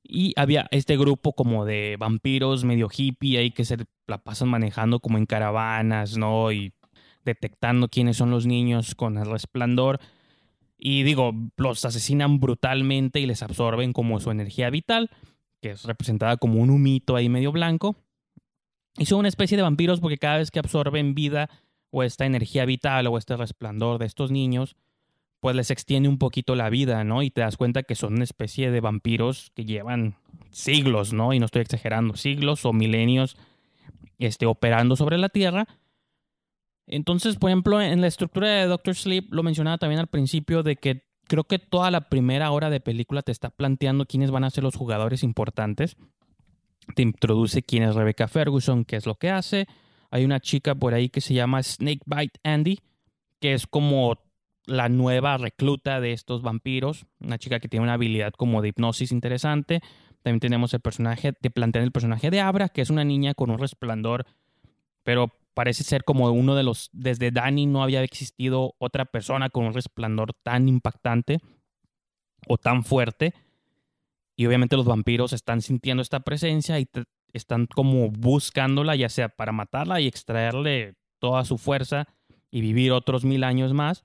y 0.09 0.33
había 0.37 0.67
este 0.71 0.97
grupo 0.97 1.35
como 1.35 1.67
de 1.67 1.97
vampiros 1.99 2.65
medio 2.65 2.89
hippie 2.95 3.39
ahí 3.39 3.51
que 3.51 3.67
se 3.67 3.77
la 4.07 4.19
pasan 4.19 4.49
manejando 4.49 5.01
como 5.01 5.19
en 5.19 5.27
caravanas, 5.27 6.17
¿no? 6.17 6.51
Y 6.51 6.73
detectando 7.25 7.89
quiénes 7.89 8.17
son 8.17 8.31
los 8.31 8.47
niños 8.47 8.95
con 8.95 9.19
el 9.19 9.31
resplandor 9.31 10.01
y 10.79 11.03
digo, 11.03 11.35
los 11.57 11.85
asesinan 11.85 12.39
brutalmente 12.39 13.19
y 13.21 13.27
les 13.27 13.43
absorben 13.43 13.93
como 13.93 14.21
su 14.21 14.31
energía 14.31 14.71
vital, 14.71 15.11
que 15.61 15.73
es 15.73 15.83
representada 15.83 16.37
como 16.37 16.61
un 16.61 16.71
humito 16.71 17.17
ahí 17.17 17.29
medio 17.29 17.51
blanco. 17.51 17.97
Y 18.97 19.07
son 19.07 19.21
una 19.21 19.29
especie 19.29 19.57
de 19.57 19.65
vampiros 19.65 20.01
porque 20.01 20.19
cada 20.19 20.39
vez 20.39 20.51
que 20.51 20.61
absorben 20.61 21.15
vida 21.15 21.51
o 21.91 22.03
esta 22.03 22.27
energía 22.27 22.65
vital 22.65 23.09
o 23.09 23.19
este 23.19 23.37
resplandor 23.37 23.99
de 23.99 24.07
estos 24.07 24.31
niños, 24.31 24.77
pues 25.41 25.55
les 25.55 25.71
extiende 25.71 26.09
un 26.09 26.19
poquito 26.19 26.55
la 26.55 26.71
vida, 26.71 27.05
¿no? 27.05 27.23
Y 27.23 27.31
te 27.31 27.43
das 27.43 27.57
cuenta 27.57 27.83
que 27.83 27.95
son 27.95 28.15
una 28.15 28.25
especie 28.25 28.71
de 28.71 28.81
vampiros 28.81 29.53
que 29.55 29.65
llevan 29.65 30.17
siglos, 30.51 31.13
¿no? 31.13 31.33
Y 31.33 31.39
no 31.39 31.47
estoy 31.47 31.63
exagerando, 31.63 32.17
siglos 32.17 32.65
o 32.65 32.73
milenios 32.73 33.37
este, 34.19 34.47
operando 34.47 34.97
sobre 34.97 35.19
la 35.19 35.29
Tierra 35.29 35.67
entonces, 36.89 37.37
por 37.37 37.51
ejemplo, 37.51 37.81
en 37.81 38.01
la 38.01 38.07
estructura 38.07 38.49
de 38.49 38.67
Doctor 38.67 38.95
Sleep, 38.95 39.33
lo 39.33 39.43
mencionaba 39.43 39.77
también 39.79 40.01
al 40.01 40.07
principio 40.07 40.63
de 40.63 40.77
que 40.77 41.05
creo 41.27 41.45
que 41.45 41.59
toda 41.59 41.91
la 41.91 42.09
primera 42.09 42.51
hora 42.51 42.71
de 42.71 42.81
película 42.81 43.23
te 43.23 43.31
está 43.31 43.51
planteando 43.51 44.07
quiénes 44.07 44.31
van 44.31 44.45
a 44.45 44.51
ser 44.51 44.65
los 44.65 44.75
jugadores 44.75 45.23
importantes. 45.23 45.97
Te 46.95 47.03
introduce 47.03 47.63
quién 47.63 47.83
es 47.83 47.95
Rebecca 47.95 48.27
Ferguson, 48.27 48.87
qué 48.87 48.97
es 48.97 49.05
lo 49.05 49.17
que 49.17 49.31
hace. 49.31 49.67
Hay 50.11 50.25
una 50.25 50.41
chica 50.41 50.75
por 50.75 50.95
ahí 50.95 51.11
que 51.11 51.21
se 51.21 51.35
llama 51.35 51.63
Snakebite 51.63 52.41
Andy, 52.43 52.79
que 53.39 53.53
es 53.53 53.67
como 53.67 54.17
la 54.69 54.89
nueva 54.89 55.37
recluta 55.39 56.01
de 56.01 56.13
estos 56.13 56.43
vampiros. 56.43 57.07
Una 57.21 57.39
chica 57.39 57.59
que 57.59 57.69
tiene 57.69 57.85
una 57.85 57.95
habilidad 57.95 58.33
como 58.33 58.63
de 58.63 58.69
hipnosis 58.69 59.13
interesante. 59.13 59.81
También 60.23 60.41
tenemos 60.41 60.75
el 60.75 60.81
personaje, 60.81 61.33
te 61.33 61.51
plantean 61.51 61.85
el 61.85 61.93
personaje 61.93 62.31
de 62.31 62.41
Abra, 62.41 62.69
que 62.69 62.83
es 62.83 62.91
una 62.91 63.05
niña 63.05 63.35
con 63.35 63.51
un 63.51 63.59
resplandor, 63.59 64.27
pero 65.03 65.33
parece 65.55 65.85
ser 65.85 66.05
como 66.05 66.31
uno 66.31 66.55
de 66.55 66.63
los, 66.63 66.91
desde 66.93 67.31
Danny 67.31 67.67
no 67.67 67.83
había 67.83 68.03
existido 68.03 68.75
otra 68.79 69.07
persona 69.07 69.49
con 69.49 69.65
un 69.65 69.75
resplandor 69.75 70.35
tan 70.35 70.69
impactante 70.69 71.39
o 72.47 72.59
tan 72.59 72.85
fuerte. 72.85 73.35
Y 74.37 74.47
obviamente 74.47 74.77
los 74.77 74.87
vampiros 74.87 75.33
están 75.33 75.63
sintiendo 75.63 76.03
esta 76.03 76.21
presencia 76.21 76.79
y 76.79 76.89
están 77.33 77.67
como 77.67 78.11
buscándola, 78.11 78.97
ya 78.97 79.09
sea 79.09 79.29
para 79.29 79.53
matarla 79.53 80.01
y 80.01 80.07
extraerle 80.07 80.95
toda 81.19 81.45
su 81.45 81.59
fuerza 81.59 82.07
y 82.51 82.61
vivir 82.61 82.93
otros 82.93 83.25
mil 83.25 83.45
años 83.45 83.73
más. 83.73 84.05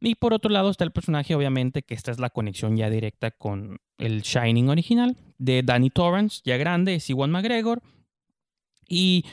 Y 0.00 0.16
por 0.16 0.34
otro 0.34 0.50
lado 0.50 0.70
está 0.70 0.84
el 0.84 0.92
personaje, 0.92 1.34
obviamente, 1.34 1.82
que 1.82 1.94
esta 1.94 2.10
es 2.10 2.18
la 2.18 2.30
conexión 2.30 2.76
ya 2.76 2.90
directa 2.90 3.30
con 3.30 3.78
el 3.98 4.22
Shining 4.22 4.68
original 4.68 5.16
de 5.38 5.62
Danny 5.62 5.90
Torrance, 5.90 6.42
ya 6.44 6.56
grande, 6.56 6.96
es 6.96 7.08
Iwan 7.08 7.30
McGregor. 7.30 7.82
Y 8.88 9.24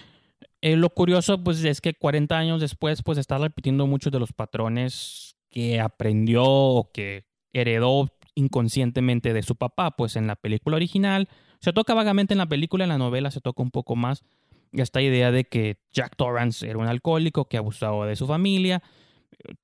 eh, 0.61 0.77
lo 0.77 0.89
curioso, 0.89 1.43
pues, 1.43 1.63
es 1.63 1.81
que 1.81 1.93
40 1.93 2.37
años 2.37 2.61
después, 2.61 3.03
pues, 3.03 3.17
está 3.17 3.37
repitiendo 3.37 3.87
muchos 3.87 4.11
de 4.11 4.19
los 4.19 4.31
patrones 4.31 5.35
que 5.49 5.79
aprendió 5.79 6.45
o 6.45 6.91
que 6.91 7.25
heredó 7.51 8.09
inconscientemente 8.35 9.33
de 9.33 9.43
su 9.43 9.55
papá, 9.55 9.91
pues, 9.91 10.15
en 10.15 10.27
la 10.27 10.35
película 10.35 10.77
original. 10.77 11.27
Se 11.59 11.73
toca 11.73 11.93
vagamente 11.93 12.33
en 12.33 12.39
la 12.39 12.47
película, 12.47 12.85
en 12.85 12.89
la 12.89 12.97
novela 12.97 13.31
se 13.31 13.41
toca 13.41 13.61
un 13.61 13.71
poco 13.71 13.95
más 13.95 14.23
esta 14.71 15.01
idea 15.01 15.31
de 15.31 15.43
que 15.43 15.77
Jack 15.91 16.15
Torrance 16.15 16.67
era 16.67 16.79
un 16.79 16.87
alcohólico 16.87 17.45
que 17.45 17.57
abusaba 17.57 18.07
de 18.07 18.15
su 18.15 18.25
familia 18.25 18.81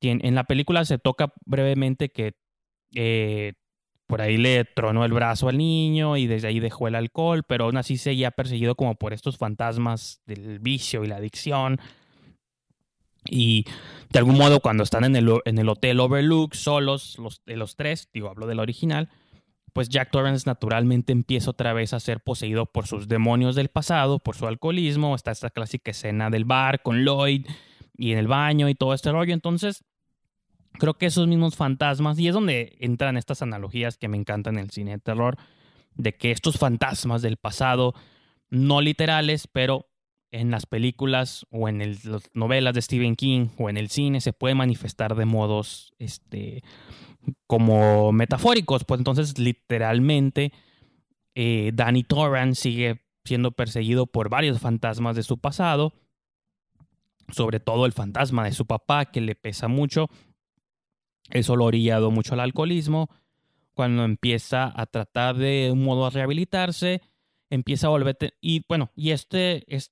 en 0.02 0.36
la 0.36 0.44
película 0.44 0.86
se 0.86 0.98
toca 0.98 1.34
brevemente 1.46 2.10
que 2.10 2.34
eh, 2.96 3.54
por 4.08 4.22
ahí 4.22 4.38
le 4.38 4.66
tronó 4.66 5.06
el 5.06 5.14
brazo 5.14 5.50
al 5.50 5.58
niño 5.60 6.18
y 6.18 6.26
desde 6.26 6.48
ahí 6.48 6.60
dejó 6.60 6.88
el 6.88 6.96
alcohol, 6.96 7.44
pero 7.44 7.66
aún 7.66 7.78
así 7.78 7.98
seguía 7.98 8.32
perseguido 8.32 8.74
como 8.74 8.96
por 8.96 9.14
estos 9.14 9.38
fantasmas 9.38 10.22
del 10.26 10.58
vicio 10.58 11.04
y 11.04 11.08
la 11.08 11.18
adicción. 11.18 11.80
Y 13.26 13.66
de 14.10 14.18
algún 14.18 14.38
modo 14.38 14.62
cuando 14.62 14.82
están 14.82 15.04
en 15.04 15.16
el, 15.16 15.70
hotel 15.70 16.00
Overlook 16.00 16.56
solos, 16.56 17.20
los, 17.20 17.44
los 17.46 17.76
tres, 17.76 18.10
digo, 18.12 18.30
hablo 18.30 18.48
del 18.48 18.60
original, 18.60 19.10
pues 19.74 19.90
Jack 19.90 20.10
Torrance 20.10 20.48
naturalmente 20.48 21.12
empieza 21.12 21.52
otra 21.52 21.74
vez 21.74 21.94
a 21.94 22.00
ser 22.00 22.22
poseído 22.22 22.66
por 22.66 22.88
sus 22.88 23.08
demonios 23.08 23.54
del 23.54 23.70
pasado, 23.70 24.18
por 24.18 24.36
su 24.36 24.48
alcoholismo. 24.48 25.14
Está 25.14 25.30
esta 25.30 25.52
clásica 25.52 25.92
escena 25.92 26.32
del 26.32 26.46
bar 26.46 26.82
con 26.82 27.04
Lloyd 27.04 27.46
y 28.00 28.14
en 28.14 28.18
el 28.18 28.28
baño 28.28 28.70
y 28.70 28.76
todo 28.76 28.94
este 28.94 29.12
rollo. 29.12 29.34
Entonces, 29.34 29.84
creo 30.80 30.94
que 30.94 31.08
esos 31.08 31.28
mismos 31.28 31.56
fantasmas, 31.56 32.18
y 32.18 32.30
es 32.30 32.34
donde 32.34 32.78
entran 32.80 33.18
estas 33.18 33.42
analogías 33.42 33.98
que 33.98 34.08
me 34.08 34.18
encantan 34.18 34.58
en 34.58 34.64
el 34.64 34.72
cine 34.72 34.92
de 34.92 35.00
terror, 35.00 35.38
de 35.96 36.16
que 36.16 36.32
estos 36.32 36.58
fantasmas 36.58 37.22
del 37.22 37.36
pasado, 37.36 37.94
no 38.50 38.80
literales, 38.80 39.48
pero 39.48 39.88
en 40.32 40.50
las 40.50 40.66
películas 40.66 41.46
o 41.52 41.68
en 41.68 41.80
las 41.80 42.30
novelas 42.34 42.74
de 42.74 42.82
Stephen 42.82 43.16
King 43.16 43.48
o 43.58 43.70
en 43.70 43.78
el 43.78 43.90
cine 43.90 44.22
se 44.22 44.32
pueden 44.32 44.58
manifestar 44.58 45.16
de 45.16 45.26
modos 45.26 45.92
este, 45.98 46.64
como 47.48 48.12
metafóricos. 48.14 48.86
Pues 48.86 49.00
entonces, 49.00 49.38
literalmente, 49.38 50.54
eh, 51.36 51.72
Danny 51.74 52.04
Torrance 52.04 52.62
sigue 52.62 53.02
siendo 53.26 53.52
perseguido 53.52 54.08
por 54.08 54.30
varios 54.30 54.60
fantasmas 54.60 55.16
de 55.18 55.24
su 55.24 55.38
pasado 55.38 55.94
sobre 57.32 57.60
todo 57.60 57.86
el 57.86 57.94
fantasma 57.94 58.46
de 58.46 58.52
su 58.52 58.66
papá 58.66 59.06
que 59.06 59.22
le 59.22 59.36
pesa 59.36 59.68
mucho. 59.68 60.08
Eso 61.30 61.56
lo 61.56 61.66
orillado 61.66 62.12
mucho 62.12 62.34
al 62.34 62.40
alcoholismo. 62.40 63.10
Cuando 63.74 64.04
empieza 64.04 64.74
a 64.76 64.86
tratar 64.88 65.38
de 65.38 65.70
un 65.72 65.84
modo 65.84 66.06
a 66.06 66.10
rehabilitarse, 66.10 67.02
empieza 67.50 67.88
a 67.88 67.92
volver. 67.92 68.18
Y 68.42 68.64
bueno, 68.68 68.92
y 68.96 69.12
este 69.12 69.64
es 69.74 69.92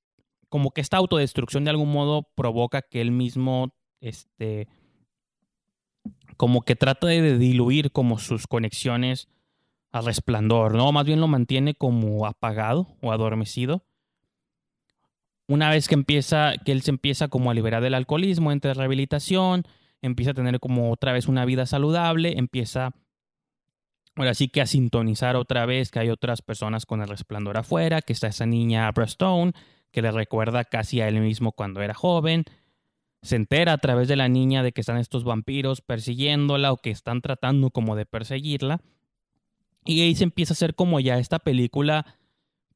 como 0.50 0.72
que 0.72 0.82
esta 0.82 0.98
autodestrucción 0.98 1.64
de 1.64 1.72
algún 1.72 1.92
modo 1.92 2.30
provoca 2.36 2.82
que 2.82 3.02
él 3.02 3.12
mismo, 3.12 3.74
este, 4.02 4.68
como 6.38 6.62
que 6.62 6.76
trata 6.76 7.08
de 7.08 7.38
diluir 7.38 7.92
como 7.92 8.20
sus 8.20 8.48
conexiones 8.48 9.28
al 9.92 10.06
resplandor, 10.06 10.76
¿no? 10.76 10.92
Más 10.92 11.06
bien 11.06 11.20
lo 11.20 11.28
mantiene 11.28 11.74
como 11.74 12.26
apagado 12.26 12.88
o 13.02 13.12
adormecido 13.12 13.84
una 15.48 15.70
vez 15.70 15.88
que 15.88 15.96
empieza, 15.96 16.54
que 16.64 16.72
él 16.72 16.82
se 16.82 16.92
empieza 16.92 17.30
como 17.30 17.50
a 17.50 17.54
liberar 17.54 17.82
del 17.82 17.94
alcoholismo, 17.94 18.52
entra 18.52 18.72
en 18.72 18.78
rehabilitación, 18.78 19.64
empieza 20.02 20.32
a 20.32 20.34
tener 20.34 20.60
como 20.60 20.92
otra 20.92 21.14
vez 21.14 21.28
una 21.28 21.46
vida 21.46 21.66
saludable, 21.66 22.38
empieza 22.38 22.94
ahora 24.16 24.34
sí 24.34 24.50
que 24.50 24.62
a 24.62 24.66
sintonizar 24.66 25.36
otra 25.36 25.66
vez 25.66 25.92
que 25.92 26.00
hay 26.00 26.10
otras 26.10 26.42
personas 26.42 26.86
con 26.86 27.02
el 27.02 27.08
resplandor 27.08 27.58
afuera, 27.58 28.02
que 28.02 28.14
está 28.14 28.28
esa 28.28 28.46
niña 28.46 28.88
Abra 28.88 29.06
Stone, 29.06 29.54
que 29.92 30.02
le 30.02 30.12
recuerda 30.12 30.66
casi 30.66 31.02
a 31.02 31.08
él 31.08 31.20
mismo 31.20 31.52
cuando 31.52 31.82
era 31.82 31.94
joven. 31.94 32.44
Se 33.22 33.36
entera 33.36 33.74
a 33.74 33.78
través 33.78 34.08
de 34.08 34.16
la 34.16 34.28
niña 34.28 34.64
de 34.64 34.72
que 34.72 34.82
están 34.82 34.98
estos 34.98 35.24
vampiros 35.24 35.82
persiguiéndola 35.82 36.72
o 36.72 36.78
que 36.78 36.92
están 36.92 37.22
tratando 37.22 37.70
como 37.72 37.96
de 37.96 38.06
perseguirla. 38.06 38.82
Y 39.86 40.02
ahí 40.02 40.16
se 40.16 40.26
empieza 40.26 40.54
a 40.54 40.56
hacer 40.56 40.76
como 40.76 41.00
ya 41.00 41.18
esta 41.18 41.40
película 41.40 42.17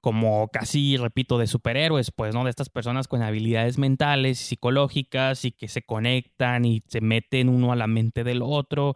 como 0.01 0.49
casi, 0.49 0.97
repito, 0.97 1.37
de 1.37 1.47
superhéroes, 1.47 2.11
pues, 2.11 2.33
¿no? 2.33 2.43
De 2.43 2.49
estas 2.49 2.69
personas 2.69 3.07
con 3.07 3.21
habilidades 3.21 3.77
mentales, 3.77 4.39
psicológicas 4.39 5.45
y 5.45 5.51
que 5.51 5.67
se 5.67 5.83
conectan 5.83 6.65
y 6.65 6.83
se 6.87 7.01
meten 7.01 7.49
uno 7.49 7.71
a 7.71 7.75
la 7.75 7.87
mente 7.87 8.23
del 8.23 8.41
otro 8.41 8.95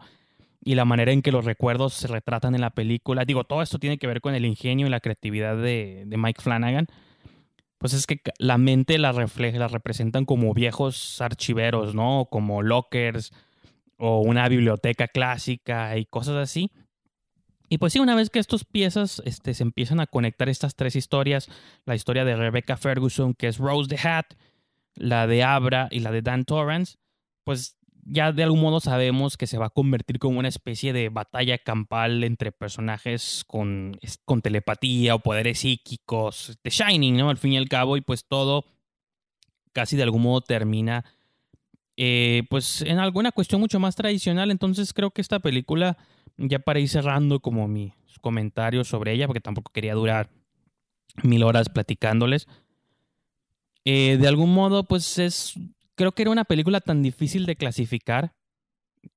y 0.66 0.74
la 0.74 0.84
manera 0.84 1.12
en 1.12 1.22
que 1.22 1.30
los 1.30 1.44
recuerdos 1.44 1.94
se 1.94 2.08
retratan 2.08 2.56
en 2.56 2.60
la 2.60 2.70
película. 2.70 3.24
Digo, 3.24 3.44
todo 3.44 3.62
esto 3.62 3.78
tiene 3.78 3.98
que 3.98 4.08
ver 4.08 4.20
con 4.20 4.34
el 4.34 4.44
ingenio 4.44 4.88
y 4.88 4.90
la 4.90 4.98
creatividad 4.98 5.56
de, 5.56 6.04
Mike 6.08 6.42
Flanagan. 6.42 6.88
Pues 7.78 7.92
es 7.92 8.04
que 8.04 8.20
la 8.40 8.58
mente 8.58 8.98
la 8.98 9.12
refleja, 9.12 9.58
la 9.58 9.68
representan 9.68 10.24
como 10.24 10.52
viejos 10.54 11.20
archiveros, 11.20 11.94
¿no? 11.94 12.26
Como 12.28 12.62
lockers 12.62 13.32
o 13.96 14.22
una 14.22 14.48
biblioteca 14.48 15.06
clásica 15.06 15.96
y 15.96 16.04
cosas 16.04 16.34
así. 16.34 16.72
Y 17.68 17.78
pues 17.78 17.92
sí, 17.92 17.98
una 17.98 18.14
vez 18.14 18.30
que 18.30 18.38
estas 18.38 18.64
piezas 18.64 19.22
este, 19.24 19.54
se 19.54 19.62
empiezan 19.62 20.00
a 20.00 20.06
conectar 20.06 20.48
estas 20.48 20.76
tres 20.76 20.94
historias, 20.96 21.48
la 21.84 21.94
historia 21.94 22.24
de 22.24 22.36
Rebecca 22.36 22.76
Ferguson, 22.76 23.34
que 23.34 23.48
es 23.48 23.58
Rose 23.58 23.88
the 23.88 24.08
Hat, 24.08 24.26
la 24.94 25.26
de 25.26 25.42
Abra 25.42 25.88
y 25.90 26.00
la 26.00 26.12
de 26.12 26.22
Dan 26.22 26.44
Torrance, 26.44 26.96
pues 27.44 27.76
ya 28.08 28.32
de 28.32 28.44
algún 28.44 28.60
modo 28.60 28.80
sabemos 28.80 29.36
que 29.36 29.48
se 29.48 29.58
va 29.58 29.66
a 29.66 29.70
convertir 29.70 30.18
como 30.18 30.38
una 30.38 30.48
especie 30.48 30.92
de 30.92 31.08
batalla 31.08 31.58
campal 31.58 32.22
entre 32.22 32.52
personajes 32.52 33.44
con, 33.46 33.98
con 34.24 34.42
telepatía 34.42 35.16
o 35.16 35.18
poderes 35.18 35.58
psíquicos, 35.60 36.56
de 36.62 36.70
Shining, 36.70 37.16
¿no? 37.16 37.30
Al 37.30 37.36
fin 37.36 37.54
y 37.54 37.56
al 37.56 37.68
cabo, 37.68 37.96
y 37.96 38.00
pues 38.00 38.26
todo 38.26 38.64
casi 39.72 39.96
de 39.96 40.04
algún 40.04 40.22
modo 40.22 40.40
termina 40.40 41.04
eh, 41.96 42.42
pues 42.50 42.82
en 42.82 42.98
alguna 42.98 43.32
cuestión 43.32 43.60
mucho 43.60 43.80
más 43.80 43.96
tradicional. 43.96 44.50
Entonces 44.50 44.92
creo 44.92 45.10
que 45.10 45.22
esta 45.22 45.38
película 45.38 45.96
ya 46.36 46.58
para 46.58 46.80
ir 46.80 46.88
cerrando 46.88 47.40
como 47.40 47.66
mis 47.68 47.92
comentarios 48.20 48.88
sobre 48.88 49.12
ella, 49.12 49.26
porque 49.26 49.40
tampoco 49.40 49.72
quería 49.72 49.94
durar 49.94 50.30
mil 51.22 51.42
horas 51.42 51.68
platicándoles. 51.68 52.46
Eh, 53.84 54.18
de 54.20 54.28
algún 54.28 54.52
modo, 54.52 54.84
pues 54.84 55.18
es, 55.18 55.54
creo 55.94 56.12
que 56.12 56.22
era 56.22 56.30
una 56.30 56.44
película 56.44 56.80
tan 56.80 57.02
difícil 57.02 57.46
de 57.46 57.56
clasificar 57.56 58.34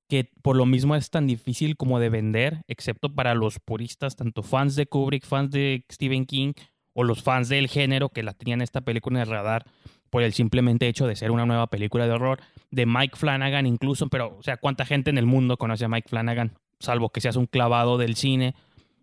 que 0.07 0.31
por 0.41 0.55
lo 0.55 0.65
mismo 0.65 0.95
es 0.95 1.09
tan 1.09 1.27
difícil 1.27 1.77
como 1.77 1.99
de 1.99 2.09
vender, 2.09 2.63
excepto 2.67 3.13
para 3.13 3.35
los 3.35 3.59
puristas, 3.59 4.15
tanto 4.15 4.41
fans 4.43 4.75
de 4.75 4.87
Kubrick, 4.87 5.25
fans 5.25 5.51
de 5.51 5.85
Stephen 5.91 6.25
King 6.25 6.53
o 6.93 7.03
los 7.03 7.21
fans 7.21 7.49
del 7.49 7.67
género 7.67 8.09
que 8.09 8.23
la 8.23 8.33
tenían 8.33 8.61
esta 8.61 8.81
película 8.81 9.19
en 9.19 9.27
el 9.27 9.29
radar 9.29 9.65
por 10.09 10.23
el 10.23 10.33
simplemente 10.33 10.87
hecho 10.87 11.07
de 11.07 11.15
ser 11.15 11.31
una 11.31 11.45
nueva 11.45 11.67
película 11.67 12.05
de 12.05 12.13
horror 12.13 12.39
de 12.71 12.85
Mike 12.85 13.15
Flanagan 13.15 13.65
incluso, 13.65 14.07
pero 14.09 14.37
o 14.37 14.43
sea, 14.43 14.57
¿cuánta 14.57 14.85
gente 14.85 15.09
en 15.09 15.17
el 15.17 15.25
mundo 15.25 15.57
conoce 15.57 15.85
a 15.85 15.89
Mike 15.89 16.09
Flanagan? 16.09 16.53
salvo 16.79 17.09
que 17.09 17.21
seas 17.21 17.35
un 17.35 17.45
clavado 17.45 17.97
del 17.97 18.15
cine 18.15 18.55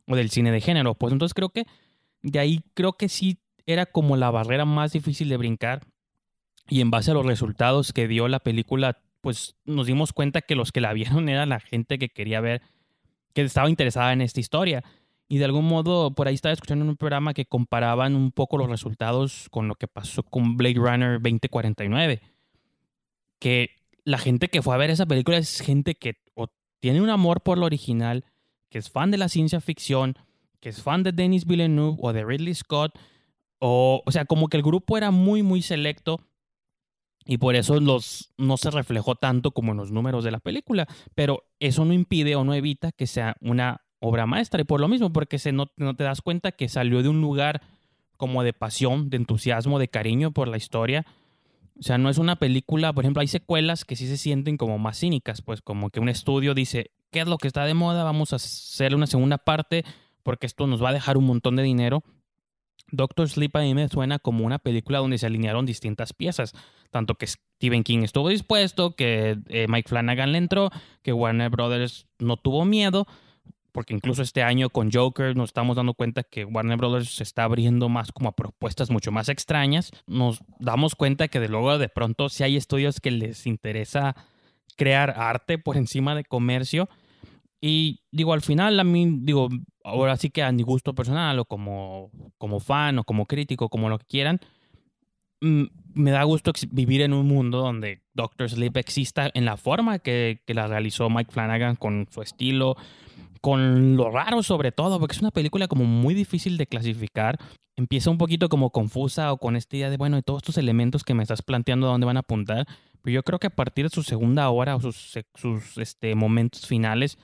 o 0.07 0.16
del 0.16 0.31
cine 0.31 0.51
de 0.51 0.61
género. 0.61 0.95
Pues 0.95 1.12
entonces 1.12 1.35
creo 1.35 1.51
que 1.51 1.66
de 2.23 2.38
ahí 2.38 2.62
creo 2.75 2.95
que 2.95 3.09
sí 3.09 3.38
era 3.66 3.87
como 3.87 4.16
la 4.16 4.31
barrera 4.31 4.64
más 4.64 4.92
difícil 4.92 5.29
de 5.29 5.37
brincar. 5.37 5.83
Y 6.69 6.81
en 6.81 6.90
base 6.90 7.12
a 7.12 7.14
los 7.14 7.27
resultados 7.27 7.92
que 7.92 8.09
dio 8.09 8.27
la 8.27 8.40
película, 8.40 8.99
pues 9.21 9.57
nos 9.64 9.87
dimos 9.87 10.12
cuenta 10.12 10.42
que 10.42 10.57
los 10.57 10.73
que 10.73 10.81
la 10.81 10.92
vieron 10.92 11.29
era 11.29 11.47
la 11.47 11.61
gente 11.61 11.99
que 11.99 12.09
quería 12.09 12.40
ver, 12.40 12.62
que 13.35 13.42
estaba 13.42 13.71
interesada 13.71 14.12
en 14.12 14.21
esta 14.21 14.40
historia. 14.40 14.83
Y 15.28 15.38
de 15.38 15.44
algún 15.44 15.66
modo, 15.66 16.14
por 16.14 16.28
ahí 16.28 16.34
estaba 16.34 16.52
escuchando 16.52 16.84
un 16.84 16.96
programa 16.96 17.34
que 17.34 17.46
comparaban 17.46 18.14
un 18.14 18.30
poco 18.30 18.58
los 18.58 18.68
resultados 18.68 19.48
con 19.50 19.66
lo 19.66 19.74
que 19.74 19.88
pasó 19.88 20.22
con 20.22 20.56
Blade 20.56 20.74
Runner 20.76 21.20
2049. 21.20 22.20
Que 23.40 23.70
la 24.04 24.18
gente 24.18 24.48
que 24.48 24.62
fue 24.62 24.74
a 24.74 24.78
ver 24.78 24.90
esa 24.90 25.06
película 25.06 25.36
es 25.36 25.60
gente 25.60 25.94
que 25.94 26.22
tiene 26.78 27.00
un 27.00 27.10
amor 27.10 27.42
por 27.42 27.58
lo 27.58 27.66
original, 27.66 28.24
que 28.68 28.78
es 28.78 28.90
fan 28.90 29.10
de 29.10 29.18
la 29.18 29.28
ciencia 29.28 29.60
ficción, 29.60 30.14
que 30.60 30.68
es 30.68 30.82
fan 30.82 31.02
de 31.02 31.12
Denis 31.12 31.46
Villeneuve 31.46 31.98
o 32.00 32.12
de 32.12 32.24
Ridley 32.24 32.54
Scott, 32.54 32.96
o, 33.58 34.02
o 34.04 34.12
sea, 34.12 34.24
como 34.24 34.48
que 34.48 34.56
el 34.56 34.62
grupo 34.62 34.96
era 34.96 35.10
muy, 35.10 35.42
muy 35.42 35.62
selecto 35.62 36.20
y 37.24 37.38
por 37.38 37.56
eso 37.56 37.80
los, 37.80 38.32
no 38.36 38.56
se 38.56 38.70
reflejó 38.70 39.16
tanto 39.16 39.50
como 39.50 39.72
en 39.72 39.78
los 39.78 39.90
números 39.90 40.22
de 40.22 40.30
la 40.30 40.38
película, 40.38 40.86
pero 41.14 41.44
eso 41.58 41.84
no 41.84 41.92
impide 41.92 42.36
o 42.36 42.44
no 42.44 42.54
evita 42.54 42.92
que 42.92 43.06
sea 43.06 43.36
una 43.40 43.86
obra 44.00 44.26
maestra 44.26 44.61
y 44.61 44.64
por 44.64 44.80
lo 44.80 44.88
mismo, 44.88 45.12
porque 45.12 45.38
se 45.38 45.52
no, 45.52 45.66
no 45.76 45.94
te 45.94 46.04
das 46.04 46.22
cuenta 46.22 46.52
que 46.52 46.68
salió 46.68 47.02
de 47.02 47.09
un 47.09 47.20
lugar 47.20 47.62
como 48.16 48.42
de 48.42 48.52
pasión, 48.52 49.11
de 49.11 49.18
entusiasmo, 49.18 49.78
de 49.78 49.88
cariño 49.88 50.30
por 50.32 50.48
la 50.48 50.56
historia, 50.56 51.04
O 51.78 51.82
sea, 51.82 51.98
no 51.98 52.09
es 52.09 52.18
una 52.18 52.37
película, 52.37 52.92
por 52.92 53.04
ejemplo, 53.04 53.20
hay 53.20 53.26
secuelas 53.26 53.85
que 53.85 53.96
sí 53.96 54.06
se 54.06 54.16
sienten 54.16 54.56
como 54.56 54.78
más 54.78 54.98
cínicas, 54.98 55.42
pues 55.42 55.61
como 55.61 55.90
que 55.90 56.00
un 56.00 56.09
estudio 56.09 56.54
dice, 56.54 56.90
¿qué 57.11 57.20
es 57.20 57.28
lo 57.28 57.37
que 57.37 57.48
está 57.48 57.64
de 57.64 57.74
moda? 57.74 58.04
Vamos 58.04 58.32
a 58.32 58.37
hacer 58.37 58.94
una 58.94 59.06
segunda 59.06 59.38
parte 59.38 59.85
porque 60.22 60.46
esto 60.46 60.66
nos 60.66 60.82
va 60.82 60.88
a 60.88 60.94
dejar 60.94 61.16
un 61.16 61.24
montón 61.24 61.56
de 61.56 61.62
dinero. 61.62 62.02
Doctor 62.90 63.28
Sleep 63.28 63.54
a 63.56 63.61
mí 63.61 63.74
me 63.74 63.88
suena 63.88 64.18
como 64.18 64.44
una 64.44 64.59
película 64.59 64.98
donde 64.98 65.18
se 65.18 65.26
alinearon 65.26 65.66
distintas 65.66 66.12
piezas, 66.12 66.54
tanto 66.90 67.16
que 67.16 67.26
Stephen 67.26 67.85
King 67.85 68.00
estuvo 68.00 68.28
dispuesto, 68.28 68.96
que 68.96 69.38
eh, 69.48 69.66
Mike 69.68 69.88
Flanagan 69.88 70.32
le 70.32 70.38
entró, 70.38 70.70
que 71.02 71.12
Warner 71.12 71.50
Brothers 71.50 72.06
no 72.18 72.37
tuvo 72.37 72.64
miedo, 72.64 73.06
porque 73.76 73.92
incluso 73.92 74.22
este 74.22 74.42
año 74.42 74.70
con 74.70 74.90
Joker 74.90 75.36
nos 75.36 75.50
estamos 75.50 75.76
dando 75.76 75.92
cuenta 75.92 76.22
que 76.22 76.46
Warner 76.46 76.78
Brothers 76.78 77.16
se 77.16 77.22
está 77.22 77.44
abriendo 77.44 77.90
más 77.90 78.10
como 78.10 78.30
a 78.30 78.32
propuestas 78.34 78.90
mucho 78.90 79.12
más 79.12 79.28
extrañas. 79.28 79.90
Nos 80.06 80.40
damos 80.58 80.94
cuenta 80.94 81.28
que 81.28 81.40
de 81.40 81.50
luego 81.50 81.76
de 81.76 81.90
pronto 81.90 82.30
si 82.30 82.42
hay 82.42 82.56
estudios 82.56 83.00
que 83.00 83.10
les 83.10 83.46
interesa 83.46 84.16
crear 84.78 85.10
arte 85.18 85.58
por 85.58 85.76
encima 85.76 86.14
de 86.14 86.24
comercio. 86.24 86.88
Y 87.60 88.00
digo, 88.12 88.32
al 88.32 88.40
final 88.40 88.80
a 88.80 88.84
mí, 88.84 89.18
digo, 89.20 89.50
ahora 89.84 90.16
sí 90.16 90.30
que 90.30 90.42
a 90.42 90.50
mi 90.52 90.62
gusto 90.62 90.94
personal 90.94 91.38
o 91.38 91.44
como, 91.44 92.10
como 92.38 92.60
fan 92.60 92.98
o 92.98 93.04
como 93.04 93.26
crítico, 93.26 93.68
como 93.68 93.90
lo 93.90 93.98
que 93.98 94.06
quieran, 94.06 94.40
mm, 95.42 95.64
me 95.96 96.11
da 96.11 96.22
gusto 96.24 96.52
vivir 96.70 97.00
en 97.00 97.14
un 97.14 97.26
mundo 97.26 97.59
donde 97.59 98.02
Doctor 98.12 98.50
Sleep 98.50 98.76
exista 98.76 99.30
en 99.32 99.46
la 99.46 99.56
forma 99.56 99.98
que, 99.98 100.40
la 100.46 100.66
realizó 100.66 101.09
Mike 101.09 101.32
Flanagan 101.32 101.74
con 101.76 102.06
su 102.11 102.20
estilo, 102.20 102.76
con 103.40 103.96
lo 103.96 104.11
raro 104.11 104.42
sobre 104.42 104.72
todo, 104.72 105.00
porque 105.00 105.14
es 105.14 105.22
una 105.22 105.30
película 105.30 105.68
como 105.68 105.85
muy 105.85 106.14
difícil 106.14 106.59
de 106.59 106.66
clasificar. 106.66 107.38
Empieza 107.76 108.11
un 108.11 108.18
poquito 108.18 108.50
como 108.50 108.70
confusa 108.70 109.32
o 109.32 109.38
con 109.38 109.56
esta 109.56 109.76
idea 109.76 109.90
de, 109.90 109.96
bueno, 109.96 110.16
de 110.16 110.22
todos 110.22 110.42
estos 110.42 110.59
elementos 110.59 111.02
que 111.02 111.14
me 111.14 111.22
estás 111.22 111.40
planteando 111.40 111.87
a 111.87 111.92
dónde 111.92 112.06
van 112.06 112.18
a 112.18 112.20
apuntar. 112.20 112.66
Pero 113.02 113.14
yo 113.14 113.22
creo 113.22 113.38
que 113.38 113.46
a 113.46 113.50
partir 113.50 113.87
de 113.87 113.90
su 113.90 114.02
segunda 114.02 114.50
hora 114.50 114.76
o 114.76 114.80
sus, 114.80 115.14
sus 115.35 115.78
este, 115.78 116.14
momentos 116.14 116.66
finales, 116.66 117.18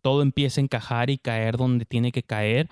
todo 0.00 0.22
empieza 0.22 0.60
a 0.60 0.64
encajar 0.64 1.10
y 1.10 1.18
caer 1.18 1.58
donde 1.58 1.84
tiene 1.84 2.10
que 2.10 2.22
caer. 2.22 2.70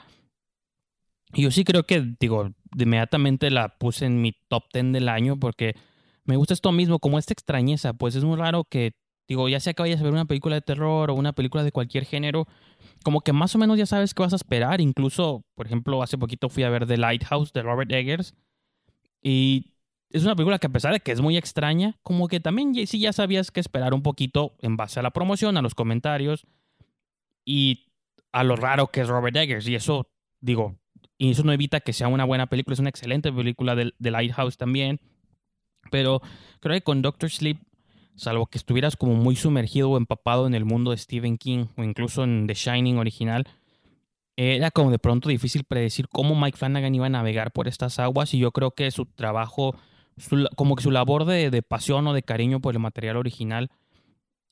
Yo 1.34 1.50
sí 1.50 1.64
creo 1.64 1.84
que, 1.84 2.14
digo, 2.20 2.50
inmediatamente 2.76 3.50
la 3.50 3.78
puse 3.78 4.06
en 4.06 4.20
mi 4.20 4.32
top 4.48 4.64
10 4.72 4.92
del 4.92 5.08
año 5.08 5.38
porque 5.38 5.74
me 6.24 6.36
gusta 6.36 6.54
esto 6.54 6.72
mismo, 6.72 6.98
como 6.98 7.18
esta 7.18 7.32
extrañeza. 7.32 7.94
Pues 7.94 8.14
es 8.14 8.24
muy 8.24 8.36
raro 8.36 8.64
que, 8.64 8.92
digo, 9.28 9.48
ya 9.48 9.60
sea 9.60 9.72
que 9.72 9.82
vayas 9.82 10.00
a 10.00 10.04
ver 10.04 10.12
una 10.12 10.26
película 10.26 10.54
de 10.54 10.60
terror 10.60 11.10
o 11.10 11.14
una 11.14 11.32
película 11.32 11.64
de 11.64 11.72
cualquier 11.72 12.04
género, 12.04 12.46
como 13.02 13.22
que 13.22 13.32
más 13.32 13.54
o 13.54 13.58
menos 13.58 13.78
ya 13.78 13.86
sabes 13.86 14.14
qué 14.14 14.22
vas 14.22 14.32
a 14.32 14.36
esperar. 14.36 14.80
Incluso, 14.80 15.44
por 15.54 15.66
ejemplo, 15.66 16.02
hace 16.02 16.18
poquito 16.18 16.48
fui 16.48 16.64
a 16.64 16.70
ver 16.70 16.86
The 16.86 16.98
Lighthouse 16.98 17.52
de 17.52 17.62
Robert 17.62 17.90
Eggers. 17.90 18.34
Y 19.22 19.72
es 20.10 20.24
una 20.24 20.36
película 20.36 20.58
que 20.58 20.66
a 20.66 20.70
pesar 20.72 20.92
de 20.92 21.00
que 21.00 21.12
es 21.12 21.22
muy 21.22 21.38
extraña, 21.38 21.98
como 22.02 22.28
que 22.28 22.40
también 22.40 22.74
sí 22.86 23.00
ya 23.00 23.12
sabías 23.12 23.50
qué 23.50 23.60
esperar 23.60 23.94
un 23.94 24.02
poquito 24.02 24.54
en 24.60 24.76
base 24.76 25.00
a 25.00 25.02
la 25.02 25.12
promoción, 25.12 25.56
a 25.56 25.62
los 25.62 25.74
comentarios 25.74 26.46
y 27.44 27.86
a 28.32 28.44
lo 28.44 28.56
raro 28.56 28.88
que 28.88 29.00
es 29.00 29.08
Robert 29.08 29.36
Eggers. 29.36 29.66
Y 29.68 29.74
eso, 29.74 30.10
digo, 30.40 30.76
y 31.22 31.30
eso 31.30 31.44
no 31.44 31.52
evita 31.52 31.78
que 31.78 31.92
sea 31.92 32.08
una 32.08 32.24
buena 32.24 32.48
película. 32.48 32.74
Es 32.74 32.80
una 32.80 32.88
excelente 32.88 33.32
película 33.32 33.76
de, 33.76 33.92
Lighthouse 34.00 34.56
también. 34.56 34.98
Pero 35.88 36.20
creo 36.58 36.74
que 36.74 36.82
con 36.82 37.00
Doctor 37.00 37.30
Sleep 37.30 37.58
salvo 38.16 38.46
que 38.46 38.58
estuvieras 38.58 38.96
como 38.96 39.14
muy 39.14 39.36
sumergido 39.36 39.90
o 39.90 39.96
empapado 39.96 40.48
en 40.48 40.54
el 40.56 40.64
mundo 40.64 40.90
de 40.90 40.96
Stephen 40.96 41.38
King 41.38 41.66
o 41.76 41.84
incluso 41.84 42.24
en 42.24 42.48
The 42.48 42.54
Shining 42.54 42.98
original, 42.98 43.46
era 44.36 44.72
como 44.72 44.90
de 44.90 44.98
pronto 44.98 45.28
difícil 45.28 45.62
predecir 45.62 46.08
cómo 46.08 46.34
Mike 46.34 46.58
Flanagan 46.58 46.92
iba 46.92 47.06
a 47.06 47.10
navegar 47.10 47.52
por 47.52 47.68
estas 47.68 48.00
aguas 48.00 48.34
y 48.34 48.38
yo 48.38 48.50
creo 48.50 48.72
que 48.72 48.90
su 48.90 49.06
trabajo, 49.06 49.76
como 50.56 50.74
que 50.74 50.82
su 50.82 50.90
labor 50.90 51.24
de, 51.24 51.62
pasión 51.62 52.04
o 52.08 52.14
de 52.14 52.24
cariño 52.24 52.58
por 52.58 52.74
el 52.74 52.80
material 52.80 53.16
original 53.16 53.70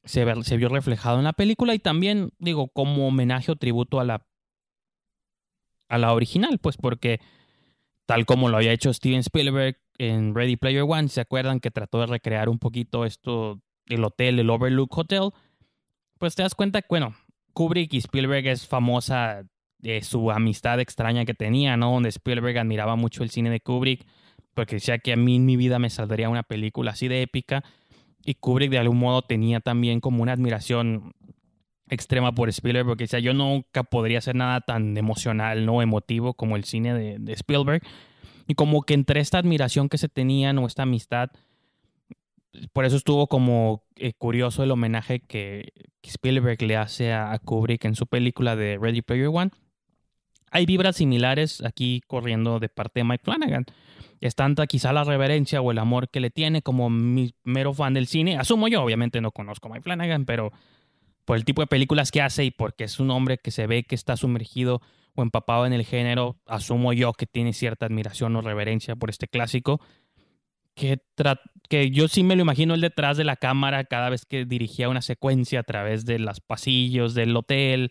se, 0.04 0.24
se 0.44 0.56
vio 0.56 0.68
reflejado 0.68 1.18
en 1.18 1.24
la 1.24 1.32
película 1.32 1.74
y 1.74 1.80
también, 1.80 2.30
digo, 2.38 2.68
como 2.68 3.08
homenaje 3.08 3.50
o 3.50 3.56
tributo 3.56 3.98
a 3.98 4.04
la, 4.04 4.29
a 5.90 5.98
la 5.98 6.14
original, 6.14 6.58
pues 6.58 6.76
porque 6.76 7.20
tal 8.06 8.24
como 8.24 8.48
lo 8.48 8.56
había 8.56 8.72
hecho 8.72 8.92
Steven 8.92 9.20
Spielberg 9.20 9.76
en 9.98 10.34
Ready 10.34 10.56
Player 10.56 10.84
One, 10.88 11.08
¿se 11.08 11.20
acuerdan 11.20 11.60
que 11.60 11.70
trató 11.70 12.00
de 12.00 12.06
recrear 12.06 12.48
un 12.48 12.58
poquito 12.58 13.04
esto, 13.04 13.60
el 13.86 14.02
hotel, 14.04 14.38
el 14.38 14.48
Overlook 14.48 14.96
Hotel? 14.96 15.30
Pues 16.18 16.34
te 16.34 16.42
das 16.42 16.54
cuenta 16.54 16.80
que, 16.80 16.86
bueno, 16.88 17.14
Kubrick 17.52 17.92
y 17.92 17.98
Spielberg 17.98 18.46
es 18.46 18.66
famosa 18.66 19.44
de 19.78 20.02
su 20.02 20.30
amistad 20.30 20.80
extraña 20.80 21.24
que 21.24 21.34
tenía, 21.34 21.76
¿no? 21.76 21.92
Donde 21.92 22.08
Spielberg 22.08 22.58
admiraba 22.58 22.96
mucho 22.96 23.22
el 23.22 23.30
cine 23.30 23.50
de 23.50 23.60
Kubrick, 23.60 24.06
porque 24.54 24.76
decía 24.76 24.98
que 24.98 25.12
a 25.12 25.16
mí 25.16 25.36
en 25.36 25.46
mi 25.46 25.56
vida 25.56 25.78
me 25.78 25.90
saldría 25.90 26.28
una 26.28 26.42
película 26.42 26.92
así 26.92 27.08
de 27.08 27.22
épica, 27.22 27.64
y 28.24 28.34
Kubrick 28.34 28.70
de 28.70 28.78
algún 28.78 28.98
modo 28.98 29.22
tenía 29.22 29.60
también 29.60 30.00
como 30.00 30.22
una 30.22 30.32
admiración 30.32 31.14
extrema 31.90 32.32
por 32.32 32.48
Spielberg, 32.48 32.86
porque 32.86 33.04
decía, 33.04 33.18
yo 33.18 33.34
nunca 33.34 33.82
podría 33.82 34.18
hacer 34.18 34.36
nada 34.36 34.60
tan 34.60 34.96
emocional, 34.96 35.66
no 35.66 35.82
emotivo 35.82 36.34
como 36.34 36.56
el 36.56 36.64
cine 36.64 36.94
de, 36.94 37.18
de 37.18 37.32
Spielberg. 37.34 37.82
Y 38.46 38.54
como 38.54 38.82
que 38.82 38.94
entre 38.94 39.20
esta 39.20 39.38
admiración 39.38 39.88
que 39.88 39.98
se 39.98 40.08
tenían 40.08 40.58
o 40.58 40.66
esta 40.66 40.82
amistad, 40.82 41.30
por 42.72 42.84
eso 42.84 42.96
estuvo 42.96 43.28
como 43.28 43.84
eh, 43.96 44.12
curioso 44.12 44.62
el 44.62 44.70
homenaje 44.70 45.20
que, 45.20 45.72
Spielberg 46.02 46.60
le 46.62 46.76
hace 46.76 47.12
a, 47.12 47.38
Kubrick 47.38 47.84
en 47.84 47.94
su 47.94 48.06
película 48.06 48.56
de 48.56 48.78
Ready 48.80 49.02
Player 49.02 49.28
One. 49.28 49.50
Hay 50.50 50.66
vibras 50.66 50.96
similares 50.96 51.62
aquí 51.62 52.00
corriendo 52.06 52.58
de 52.58 52.68
parte 52.68 53.00
de 53.00 53.04
Mike 53.04 53.22
Flanagan. 53.22 53.66
Es 54.20 54.34
tanta 54.34 54.66
quizá 54.66 54.92
la 54.92 55.04
reverencia 55.04 55.60
o 55.60 55.70
el 55.70 55.78
amor 55.78 56.08
que 56.08 56.20
le 56.20 56.30
tiene 56.30 56.62
como 56.62 56.90
mi 56.90 57.34
mero 57.44 57.72
fan 57.72 57.94
del 57.94 58.06
cine. 58.06 58.38
Asumo 58.38 58.66
yo, 58.66 58.82
obviamente 58.82 59.20
no 59.20 59.30
conozco 59.30 59.68
a 59.68 59.72
Mike 59.72 59.82
Flanagan, 59.82 60.24
pero 60.24 60.52
por 61.24 61.36
el 61.36 61.44
tipo 61.44 61.62
de 61.62 61.66
películas 61.66 62.10
que 62.10 62.22
hace 62.22 62.44
y 62.44 62.50
porque 62.50 62.84
es 62.84 63.00
un 63.00 63.10
hombre 63.10 63.38
que 63.38 63.50
se 63.50 63.66
ve 63.66 63.84
que 63.84 63.94
está 63.94 64.16
sumergido 64.16 64.80
o 65.14 65.22
empapado 65.22 65.66
en 65.66 65.72
el 65.72 65.84
género, 65.84 66.36
asumo 66.46 66.92
yo 66.92 67.12
que 67.12 67.26
tiene 67.26 67.52
cierta 67.52 67.86
admiración 67.86 68.36
o 68.36 68.42
reverencia 68.42 68.96
por 68.96 69.10
este 69.10 69.28
clásico, 69.28 69.80
que, 70.74 70.98
que 71.68 71.90
yo 71.90 72.08
sí 72.08 72.22
me 72.22 72.36
lo 72.36 72.42
imagino 72.42 72.74
él 72.74 72.80
detrás 72.80 73.16
de 73.16 73.24
la 73.24 73.36
cámara 73.36 73.84
cada 73.84 74.08
vez 74.08 74.24
que 74.24 74.44
dirigía 74.44 74.88
una 74.88 75.02
secuencia 75.02 75.60
a 75.60 75.64
través 75.64 76.04
de 76.06 76.18
los 76.18 76.40
pasillos 76.40 77.14
del 77.14 77.36
hotel 77.36 77.90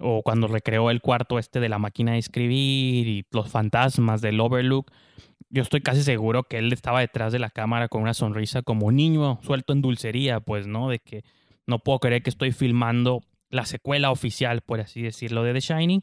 o 0.00 0.22
cuando 0.22 0.46
recreó 0.46 0.90
el 0.90 1.00
cuarto 1.00 1.38
este 1.38 1.60
de 1.60 1.68
la 1.68 1.78
máquina 1.78 2.12
de 2.12 2.18
escribir 2.18 3.08
y 3.08 3.26
los 3.30 3.50
fantasmas 3.50 4.20
del 4.20 4.40
Overlook. 4.40 4.90
Yo 5.50 5.62
estoy 5.62 5.80
casi 5.80 6.02
seguro 6.02 6.44
que 6.44 6.58
él 6.58 6.72
estaba 6.72 7.00
detrás 7.00 7.32
de 7.32 7.38
la 7.38 7.50
cámara 7.50 7.88
con 7.88 8.02
una 8.02 8.14
sonrisa 8.14 8.62
como 8.62 8.86
un 8.86 8.96
niño 8.96 9.40
suelto 9.42 9.72
en 9.72 9.82
dulcería, 9.82 10.40
pues, 10.40 10.66
¿no? 10.66 10.90
De 10.90 10.98
que 10.98 11.24
no 11.68 11.78
puedo 11.78 12.00
creer 12.00 12.22
que 12.24 12.30
estoy 12.30 12.50
filmando 12.50 13.22
la 13.50 13.64
secuela 13.64 14.10
oficial, 14.10 14.62
por 14.62 14.80
así 14.80 15.02
decirlo, 15.02 15.44
de 15.44 15.52
The 15.52 15.60
Shining 15.60 16.02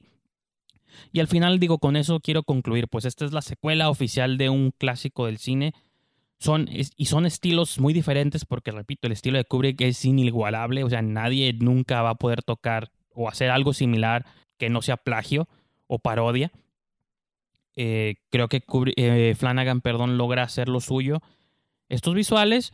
y 1.12 1.20
al 1.20 1.28
final 1.28 1.60
digo, 1.60 1.80
con 1.80 1.96
eso 1.96 2.20
quiero 2.20 2.44
concluir, 2.44 2.88
pues 2.88 3.06
esta 3.06 3.26
es 3.26 3.32
la 3.32 3.42
secuela 3.42 3.90
oficial 3.90 4.38
de 4.38 4.50
un 4.50 4.72
clásico 4.72 5.26
del 5.26 5.38
cine. 5.38 5.74
Son, 6.38 6.68
y 6.70 7.06
son 7.06 7.26
estilos 7.26 7.80
muy 7.80 7.94
diferentes 7.94 8.46
porque, 8.46 8.72
repito, 8.72 9.08
el 9.08 9.14
estilo 9.14 9.38
de 9.38 9.46
Kubrick 9.46 9.80
es 9.82 10.04
inigualable, 10.04 10.84
o 10.84 10.90
sea, 10.90 11.02
nadie 11.02 11.54
nunca 11.54 12.02
va 12.02 12.12
a 12.12 12.16
poder 12.16 12.44
tocar 12.44 12.92
o 13.14 13.30
hacer 13.30 13.50
algo 13.50 13.74
similar 13.74 14.26
que 14.58 14.70
no 14.70 14.82
sea 14.82 14.98
plagio 14.98 15.48
o 15.88 16.00
parodia. 16.00 16.52
Eh, 17.78 18.16
creo 18.30 18.50
que 18.50 18.64
eh, 18.98 19.34
Flanagan, 19.38 19.82
perdón, 19.82 20.18
logra 20.18 20.44
hacer 20.44 20.68
lo 20.68 20.82
suyo. 20.82 21.22
Estos 21.88 22.14
visuales, 22.14 22.74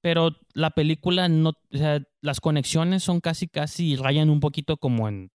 pero 0.00 0.36
la 0.52 0.70
película 0.70 1.28
no, 1.28 1.50
o 1.50 1.76
sea, 1.76 2.02
las 2.22 2.40
conexiones 2.40 3.02
son 3.02 3.20
casi, 3.20 3.48
casi 3.48 3.96
rayan 3.96 4.30
un 4.30 4.40
poquito 4.40 4.78
como 4.78 5.08
en 5.08 5.30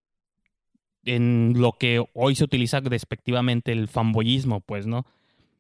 en 1.07 1.55
lo 1.57 1.73
que 1.73 2.05
hoy 2.15 2.35
se 2.35 2.45
utiliza 2.45 2.81
despectivamente 2.81 3.73
el 3.73 3.89
fanboyismo, 3.89 4.61
pues, 4.61 4.87
¿no? 4.87 5.07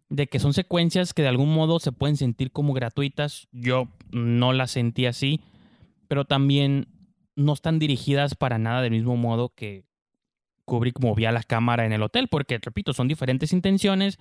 De 0.08 0.26
que 0.26 0.38
son 0.38 0.52
secuencias 0.52 1.14
que 1.14 1.22
de 1.22 1.28
algún 1.28 1.54
modo 1.54 1.78
se 1.78 1.92
pueden 1.92 2.16
sentir 2.16 2.50
como 2.50 2.72
gratuitas. 2.72 3.48
Yo 3.52 3.88
no 4.10 4.52
las 4.52 4.72
sentí 4.72 5.06
así, 5.06 5.40
pero 6.08 6.24
también 6.24 6.88
no 7.36 7.52
están 7.52 7.78
dirigidas 7.78 8.34
para 8.34 8.58
nada 8.58 8.82
del 8.82 8.92
mismo 8.92 9.16
modo 9.16 9.54
que 9.54 9.84
Kubrick 10.64 11.00
movía 11.00 11.32
la 11.32 11.42
cámara 11.42 11.86
en 11.86 11.92
el 11.92 12.02
hotel, 12.02 12.28
porque, 12.28 12.58
repito, 12.60 12.92
son 12.92 13.06
diferentes 13.06 13.52
intenciones, 13.52 14.18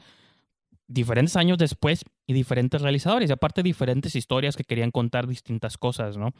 diferentes 0.87 1.35
años 1.35 1.57
después 1.57 2.05
y 2.27 2.33
diferentes 2.33 2.81
realizadores, 2.81 3.29
y 3.29 3.33
aparte 3.33 3.63
diferentes 3.63 4.15
historias 4.15 4.55
que 4.55 4.63
querían 4.63 4.91
contar 4.91 5.27
distintas 5.27 5.77
cosas, 5.77 6.17
¿no? 6.17 6.33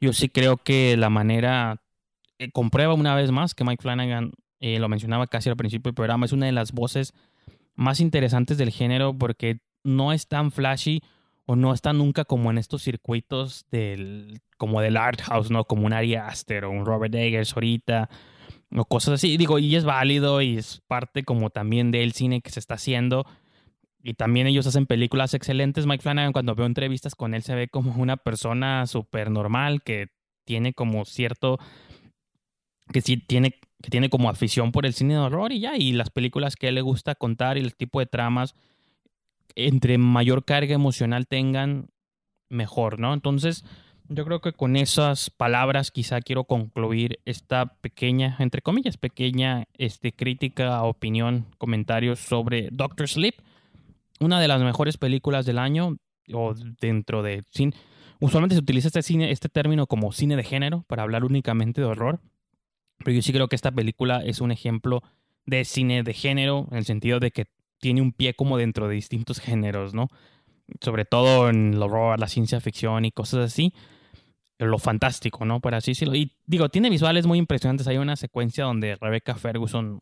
Yo 0.00 0.12
sí 0.12 0.28
creo 0.28 0.56
que 0.56 0.96
la 0.96 1.10
manera 1.10 1.82
eh, 2.38 2.50
comprueba 2.50 2.94
una 2.94 3.14
vez 3.14 3.30
más 3.30 3.54
que 3.54 3.64
Mike 3.64 3.82
Flanagan, 3.82 4.32
eh, 4.60 4.78
lo 4.78 4.88
mencionaba 4.88 5.26
casi 5.26 5.48
al 5.48 5.56
principio 5.56 5.90
del 5.90 5.94
programa, 5.94 6.26
es 6.26 6.32
una 6.32 6.46
de 6.46 6.52
las 6.52 6.72
voces 6.72 7.14
más 7.74 8.00
interesantes 8.00 8.58
del 8.58 8.70
género 8.70 9.16
porque 9.16 9.60
no 9.84 10.12
es 10.12 10.28
tan 10.28 10.50
flashy 10.50 11.00
o 11.46 11.56
no 11.56 11.72
está 11.72 11.92
nunca 11.92 12.24
como 12.24 12.50
en 12.50 12.58
estos 12.58 12.82
circuitos 12.82 13.66
del 13.70 14.40
como 14.58 14.80
del 14.80 14.96
art 14.96 15.22
house, 15.22 15.50
¿no? 15.50 15.64
Como 15.64 15.86
un 15.86 15.92
Ari 15.92 16.16
Aster 16.16 16.64
o 16.64 16.70
un 16.70 16.84
Robert 16.84 17.14
Eggers 17.14 17.54
ahorita 17.54 18.10
o 18.76 18.84
cosas 18.84 19.14
así. 19.14 19.36
Digo, 19.36 19.58
y 19.58 19.74
es 19.74 19.84
válido 19.84 20.42
y 20.42 20.58
es 20.58 20.82
parte 20.86 21.22
como 21.22 21.50
también 21.50 21.90
del 21.90 22.12
cine 22.12 22.42
que 22.42 22.50
se 22.50 22.60
está 22.60 22.74
haciendo. 22.74 23.24
Y 24.08 24.14
también 24.14 24.46
ellos 24.46 24.66
hacen 24.66 24.86
películas 24.86 25.34
excelentes. 25.34 25.84
Mike 25.84 26.00
Flanagan, 26.00 26.32
cuando 26.32 26.54
veo 26.54 26.64
entrevistas 26.64 27.14
con 27.14 27.34
él, 27.34 27.42
se 27.42 27.54
ve 27.54 27.68
como 27.68 27.94
una 28.00 28.16
persona 28.16 28.86
súper 28.86 29.30
normal 29.30 29.82
que 29.82 30.06
tiene 30.46 30.72
como 30.72 31.04
cierto. 31.04 31.58
que 32.90 33.02
sí 33.02 33.18
tiene, 33.18 33.50
que 33.82 33.90
tiene 33.90 34.08
como 34.08 34.30
afición 34.30 34.72
por 34.72 34.86
el 34.86 34.94
cine 34.94 35.12
de 35.12 35.20
horror 35.20 35.52
y 35.52 35.60
ya. 35.60 35.76
Y 35.76 35.92
las 35.92 36.08
películas 36.08 36.56
que 36.56 36.66
a 36.66 36.68
él 36.70 36.76
le 36.76 36.80
gusta 36.80 37.16
contar 37.16 37.58
y 37.58 37.60
el 37.60 37.76
tipo 37.76 38.00
de 38.00 38.06
tramas, 38.06 38.54
entre 39.54 39.98
mayor 39.98 40.46
carga 40.46 40.74
emocional 40.74 41.26
tengan, 41.26 41.90
mejor, 42.48 42.98
¿no? 42.98 43.12
Entonces, 43.12 43.62
yo 44.08 44.24
creo 44.24 44.40
que 44.40 44.54
con 44.54 44.76
esas 44.76 45.28
palabras 45.28 45.90
quizá 45.90 46.22
quiero 46.22 46.44
concluir 46.44 47.20
esta 47.26 47.74
pequeña, 47.82 48.36
entre 48.38 48.62
comillas, 48.62 48.96
pequeña 48.96 49.66
este, 49.76 50.12
crítica, 50.12 50.82
opinión, 50.84 51.44
comentarios 51.58 52.20
sobre 52.20 52.70
Doctor 52.72 53.06
Sleep 53.06 53.34
una 54.20 54.40
de 54.40 54.48
las 54.48 54.62
mejores 54.62 54.96
películas 54.96 55.46
del 55.46 55.58
año 55.58 55.96
o 56.32 56.54
dentro 56.80 57.22
de 57.22 57.44
cine. 57.50 57.74
Usualmente 58.20 58.54
se 58.54 58.60
utiliza 58.60 58.88
este, 58.88 59.02
cine, 59.02 59.30
este 59.30 59.48
término 59.48 59.86
como 59.86 60.12
cine 60.12 60.36
de 60.36 60.44
género 60.44 60.84
para 60.88 61.02
hablar 61.02 61.24
únicamente 61.24 61.80
de 61.80 61.86
horror, 61.86 62.20
pero 62.98 63.12
yo 63.12 63.22
sí 63.22 63.32
creo 63.32 63.48
que 63.48 63.56
esta 63.56 63.70
película 63.70 64.22
es 64.24 64.40
un 64.40 64.50
ejemplo 64.50 65.02
de 65.46 65.64
cine 65.64 66.02
de 66.02 66.12
género 66.14 66.66
en 66.70 66.78
el 66.78 66.84
sentido 66.84 67.20
de 67.20 67.30
que 67.30 67.46
tiene 67.80 68.02
un 68.02 68.12
pie 68.12 68.34
como 68.34 68.58
dentro 68.58 68.88
de 68.88 68.94
distintos 68.94 69.38
géneros, 69.38 69.94
¿no? 69.94 70.08
Sobre 70.80 71.04
todo 71.04 71.48
en 71.48 71.74
el 71.74 71.82
horror, 71.82 72.18
la 72.18 72.28
ciencia 72.28 72.60
ficción 72.60 73.04
y 73.04 73.12
cosas 73.12 73.46
así. 73.46 73.72
Lo 74.58 74.78
fantástico, 74.78 75.44
¿no? 75.44 75.60
Por 75.60 75.74
así 75.74 75.92
decirlo. 75.92 76.16
Y 76.16 76.36
digo, 76.44 76.68
tiene 76.68 76.90
visuales 76.90 77.26
muy 77.26 77.38
impresionantes. 77.38 77.86
Hay 77.86 77.96
una 77.96 78.16
secuencia 78.16 78.64
donde 78.64 78.96
Rebecca 78.96 79.36
Ferguson 79.36 80.00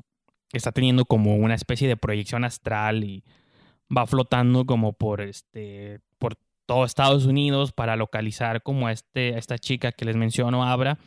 está 0.52 0.72
teniendo 0.72 1.04
como 1.04 1.36
una 1.36 1.54
especie 1.54 1.86
de 1.86 1.96
proyección 1.96 2.44
astral 2.44 3.04
y 3.04 3.22
va 3.94 4.06
flotando 4.06 4.64
como 4.66 4.92
por 4.92 5.20
este 5.20 6.00
por 6.18 6.36
todo 6.66 6.84
Estados 6.84 7.26
Unidos 7.26 7.72
para 7.72 7.96
localizar 7.96 8.62
como 8.62 8.86
a 8.88 8.92
este 8.92 9.38
esta 9.38 9.58
chica 9.58 9.92
que 9.92 10.04
les 10.04 10.16
menciono 10.16 10.64
Abra. 10.64 10.98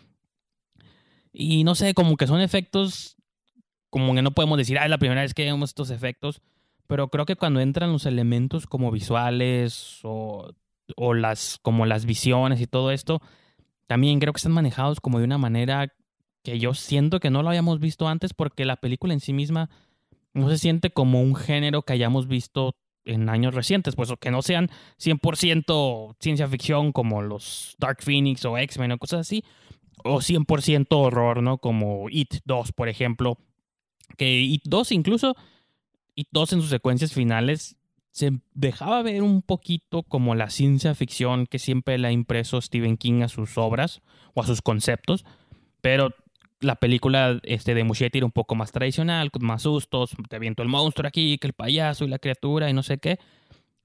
Y 1.32 1.64
no 1.64 1.76
sé 1.76 1.94
como 1.94 2.18
que 2.18 2.28
son 2.28 2.42
efectos 2.42 3.18
como 3.90 4.14
que 4.14 4.22
no 4.22 4.32
podemos 4.32 4.58
decir 4.58 4.78
ah 4.78 4.86
es 4.86 4.90
la 4.90 4.98
primera 4.98 5.22
vez 5.22 5.34
que 5.34 5.46
vemos 5.46 5.72
estos 5.72 5.90
efectos 5.90 6.42
pero 6.88 7.10
creo 7.10 7.26
que 7.26 7.36
cuando 7.36 7.60
entran 7.60 7.92
los 7.92 8.06
elementos 8.06 8.66
como 8.66 8.92
visuales 8.92 10.00
o, 10.04 10.54
o 10.96 11.14
las 11.14 11.60
como 11.62 11.86
las 11.86 12.06
visiones 12.06 12.62
y 12.62 12.68
todo 12.68 12.92
esto 12.92 13.22
también 13.88 14.20
creo 14.20 14.34
que 14.34 14.38
están 14.38 14.54
manejados 14.54 15.00
como 15.00 15.20
de 15.20 15.26
una 15.26 15.38
manera 15.38 15.94
que 16.44 16.60
yo 16.60 16.74
siento 16.74 17.20
que 17.20 17.30
no 17.30 17.44
lo 17.44 17.50
habíamos 17.50 17.80
visto 17.80 18.08
antes 18.08 18.34
porque 18.34 18.66
la 18.66 18.78
película 18.78 19.14
en 19.14 19.20
sí 19.20 19.34
misma 19.34 19.70
no 20.34 20.50
se 20.50 20.58
siente 20.58 20.90
como 20.90 21.22
un 21.22 21.36
género 21.36 21.82
que 21.84 21.94
hayamos 21.94 22.28
visto 22.28 22.76
en 23.06 23.30
años 23.30 23.54
recientes, 23.54 23.96
pues 23.96 24.12
que 24.20 24.32
no 24.32 24.42
sean 24.42 24.70
100% 25.00 26.16
ciencia 26.20 26.48
ficción 26.48 26.92
como 26.92 27.22
los 27.22 27.76
Dark 27.80 28.02
Phoenix 28.02 28.46
o 28.46 28.58
X-Men 28.58 28.92
o 28.94 28.98
cosas 28.98 29.22
así, 29.22 29.44
o 30.04 30.22
100% 30.22 30.88
horror, 30.92 31.42
¿no? 31.42 31.58
Como 31.58 32.10
It 32.10 32.36
2, 32.46 32.72
por 32.74 32.90
ejemplo, 32.90 33.38
que 34.18 34.42
It 34.42 34.64
2 34.66 34.92
incluso, 34.92 35.36
It 36.16 36.28
2 36.32 36.54
en 36.54 36.62
sus 36.62 36.70
secuencias 36.70 37.14
finales 37.14 37.78
se 38.12 38.32
dejaba 38.54 39.02
ver 39.02 39.24
un 39.24 39.42
poquito 39.42 40.04
como 40.04 40.36
la 40.36 40.50
ciencia 40.50 40.96
ficción 40.96 41.46
que 41.46 41.60
siempre 41.60 41.98
le 41.98 42.08
ha 42.08 42.12
impreso 42.12 42.62
Stephen 42.62 42.98
King 42.98 43.22
a 43.22 43.30
sus 43.30 43.58
obras 43.58 44.02
o 44.34 44.42
a 44.42 44.46
sus 44.48 44.62
conceptos, 44.62 45.26
pero 45.82 46.14
la 46.62 46.76
película 46.76 47.40
este, 47.44 47.74
de 47.74 47.84
Muschietti 47.84 48.20
era 48.20 48.26
un 48.26 48.32
poco 48.32 48.56
más 48.56 48.72
tradicional, 48.72 49.32
con 49.32 49.46
más 49.46 49.64
sustos, 49.64 50.12
te 50.28 50.36
aviento 50.36 50.62
el 50.64 50.70
monstruo 50.70 51.08
aquí, 51.08 51.38
que 51.38 51.48
el 51.48 51.54
payaso 51.54 52.06
y 52.06 52.10
la 52.10 52.20
criatura 52.20 52.70
y 52.70 52.74
no 52.74 52.84
sé 52.84 52.98
qué. 52.98 53.20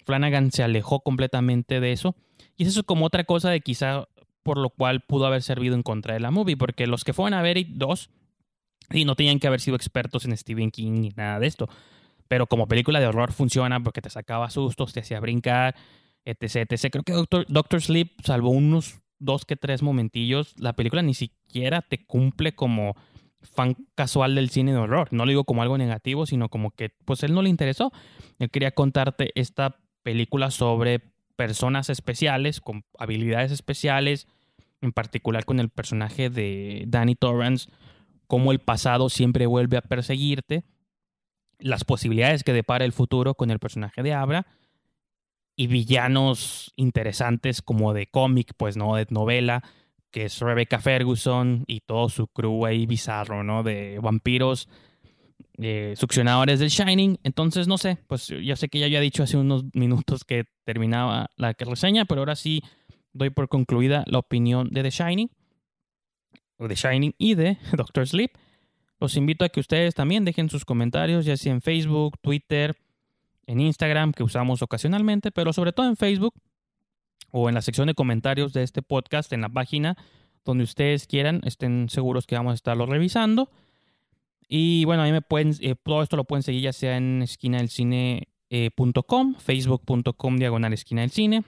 Flanagan 0.04 0.50
se 0.50 0.62
alejó 0.62 1.00
completamente 1.00 1.80
de 1.80 1.92
eso. 1.92 2.14
Y 2.56 2.64
eso 2.64 2.80
es 2.80 2.86
como 2.86 3.06
otra 3.06 3.24
cosa 3.24 3.50
de 3.50 3.60
quizá 3.60 4.06
por 4.42 4.58
lo 4.58 4.70
cual 4.70 5.00
pudo 5.00 5.26
haber 5.26 5.42
servido 5.42 5.74
en 5.74 5.82
contra 5.82 6.14
de 6.14 6.20
la 6.20 6.30
movie, 6.30 6.56
porque 6.56 6.86
los 6.86 7.02
que 7.02 7.14
fueron 7.14 7.34
a 7.34 7.42
ver 7.42 7.56
It 7.56 7.68
2 7.70 8.10
y 8.92 9.04
no 9.06 9.16
tenían 9.16 9.40
que 9.40 9.46
haber 9.46 9.60
sido 9.60 9.74
expertos 9.74 10.26
en 10.26 10.36
Stephen 10.36 10.70
King 10.70 11.00
ni 11.00 11.08
nada 11.10 11.40
de 11.40 11.46
esto. 11.46 11.68
Pero 12.28 12.46
como 12.46 12.68
película 12.68 13.00
de 13.00 13.06
horror 13.06 13.32
funciona 13.32 13.82
porque 13.82 14.02
te 14.02 14.10
sacaba 14.10 14.50
sustos, 14.50 14.92
te 14.92 15.00
hacía 15.00 15.20
brincar, 15.20 15.74
etc. 16.24 16.68
Creo 16.90 17.02
que 17.04 17.12
Doctor, 17.12 17.46
Doctor 17.48 17.80
Sleep 17.80 18.10
salvó 18.22 18.50
unos 18.50 19.00
dos 19.24 19.44
que 19.44 19.56
tres 19.56 19.82
momentillos, 19.82 20.54
la 20.58 20.74
película 20.74 21.02
ni 21.02 21.14
siquiera 21.14 21.82
te 21.82 22.04
cumple 22.04 22.54
como 22.54 22.94
fan 23.42 23.76
casual 23.94 24.34
del 24.34 24.50
cine 24.50 24.72
de 24.72 24.78
horror. 24.78 25.08
No 25.10 25.24
lo 25.24 25.30
digo 25.30 25.44
como 25.44 25.62
algo 25.62 25.78
negativo, 25.78 26.26
sino 26.26 26.48
como 26.48 26.70
que 26.70 26.90
pues 27.04 27.22
él 27.22 27.34
no 27.34 27.42
le 27.42 27.50
interesó. 27.50 27.92
Él 28.38 28.50
quería 28.50 28.72
contarte 28.72 29.32
esta 29.34 29.76
película 30.02 30.50
sobre 30.50 31.00
personas 31.36 31.90
especiales, 31.90 32.60
con 32.60 32.84
habilidades 32.98 33.52
especiales, 33.52 34.28
en 34.80 34.92
particular 34.92 35.44
con 35.44 35.60
el 35.60 35.68
personaje 35.70 36.30
de 36.30 36.84
Danny 36.86 37.14
Torrance, 37.14 37.70
cómo 38.26 38.52
el 38.52 38.60
pasado 38.60 39.08
siempre 39.08 39.46
vuelve 39.46 39.76
a 39.76 39.82
perseguirte, 39.82 40.64
las 41.58 41.84
posibilidades 41.84 42.44
que 42.44 42.52
depara 42.52 42.84
el 42.84 42.92
futuro 42.92 43.34
con 43.34 43.50
el 43.50 43.58
personaje 43.58 44.02
de 44.02 44.12
Abra 44.12 44.46
y 45.56 45.66
villanos 45.66 46.72
interesantes 46.76 47.62
como 47.62 47.94
de 47.94 48.06
cómic, 48.06 48.52
pues 48.56 48.76
no, 48.76 48.96
de 48.96 49.06
novela, 49.10 49.62
que 50.10 50.26
es 50.26 50.38
Rebecca 50.40 50.78
Ferguson 50.78 51.64
y 51.66 51.80
todo 51.80 52.08
su 52.08 52.28
crew 52.28 52.66
ahí 52.66 52.86
bizarro, 52.86 53.42
¿no? 53.42 53.62
De 53.62 53.98
vampiros, 54.00 54.68
eh, 55.58 55.94
succionadores 55.96 56.60
del 56.60 56.68
Shining. 56.68 57.18
Entonces, 57.22 57.68
no 57.68 57.78
sé, 57.78 57.98
pues 58.06 58.28
ya 58.28 58.56
sé 58.56 58.68
que 58.68 58.78
ya 58.78 58.86
había 58.86 59.00
dicho 59.00 59.22
hace 59.22 59.36
unos 59.36 59.64
minutos 59.74 60.24
que 60.24 60.44
terminaba 60.64 61.30
la 61.36 61.52
reseña, 61.52 62.04
pero 62.04 62.20
ahora 62.20 62.36
sí 62.36 62.62
doy 63.12 63.30
por 63.30 63.48
concluida 63.48 64.04
la 64.06 64.18
opinión 64.18 64.70
de 64.70 64.82
The 64.82 64.90
Shining, 64.90 65.30
o 66.58 66.68
The 66.68 66.74
Shining 66.74 67.14
y 67.18 67.34
de 67.34 67.58
Doctor 67.76 68.06
Sleep. 68.06 68.32
Los 69.00 69.16
invito 69.16 69.44
a 69.44 69.48
que 69.48 69.60
ustedes 69.60 69.94
también 69.94 70.24
dejen 70.24 70.48
sus 70.48 70.64
comentarios, 70.64 71.24
ya 71.24 71.36
sea 71.36 71.52
en 71.52 71.60
Facebook, 71.60 72.18
Twitter, 72.20 72.76
en 73.46 73.60
Instagram 73.60 74.12
que 74.12 74.22
usamos 74.22 74.62
ocasionalmente, 74.62 75.30
pero 75.30 75.52
sobre 75.52 75.72
todo 75.72 75.86
en 75.86 75.96
Facebook 75.96 76.34
o 77.30 77.48
en 77.48 77.54
la 77.54 77.62
sección 77.62 77.86
de 77.86 77.94
comentarios 77.94 78.52
de 78.52 78.62
este 78.62 78.82
podcast 78.82 79.32
en 79.32 79.40
la 79.40 79.48
página 79.48 79.96
donde 80.44 80.64
ustedes 80.64 81.06
quieran, 81.06 81.40
estén 81.44 81.88
seguros 81.88 82.26
que 82.26 82.36
vamos 82.36 82.52
a 82.52 82.54
estarlo 82.54 82.86
revisando. 82.86 83.50
Y 84.46 84.84
bueno, 84.84 85.02
ahí 85.02 85.12
me 85.12 85.22
pueden, 85.22 85.54
eh, 85.60 85.74
todo 85.82 86.02
esto 86.02 86.16
lo 86.16 86.24
pueden 86.24 86.42
seguir 86.42 86.62
ya 86.62 86.72
sea 86.72 86.96
en 86.96 87.22
esquina 87.22 87.58
del 87.58 87.70
cine.com, 87.70 89.34
facebook.com 89.36 90.36
diagonal 90.36 90.72
esquina 90.72 91.00
del 91.00 91.10
cine. 91.10 91.44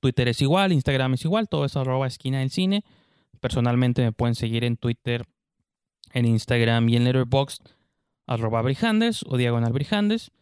Twitter 0.00 0.28
es 0.28 0.40
igual, 0.40 0.72
Instagram 0.72 1.14
es 1.14 1.24
igual, 1.24 1.48
todo 1.48 1.64
es 1.64 1.76
arroba 1.76 2.06
esquina 2.06 2.40
del 2.40 2.50
cine. 2.50 2.84
Personalmente 3.40 4.02
me 4.02 4.12
pueden 4.12 4.34
seguir 4.34 4.64
en 4.64 4.76
Twitter, 4.76 5.26
en 6.12 6.26
Instagram 6.26 6.88
y 6.88 6.96
en 6.96 7.04
Letterboxd 7.04 7.76
arroba 8.26 8.62
brijandes 8.62 9.24
o 9.28 9.36
diagonal 9.36 9.72
brijandes. 9.72 10.32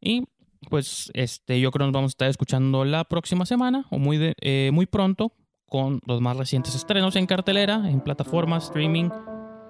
Y 0.00 0.24
pues 0.70 1.10
este, 1.14 1.60
yo 1.60 1.70
creo 1.70 1.84
que 1.84 1.88
nos 1.88 1.94
vamos 1.94 2.10
a 2.10 2.14
estar 2.14 2.28
escuchando 2.28 2.84
la 2.84 3.04
próxima 3.04 3.46
semana 3.46 3.86
o 3.90 3.98
muy, 3.98 4.34
eh, 4.40 4.70
muy 4.72 4.86
pronto 4.86 5.32
con 5.66 6.00
los 6.06 6.20
más 6.20 6.36
recientes 6.36 6.74
estrenos 6.74 7.16
en 7.16 7.26
cartelera, 7.26 7.88
en 7.88 8.00
plataformas, 8.00 8.64
streaming, 8.64 9.10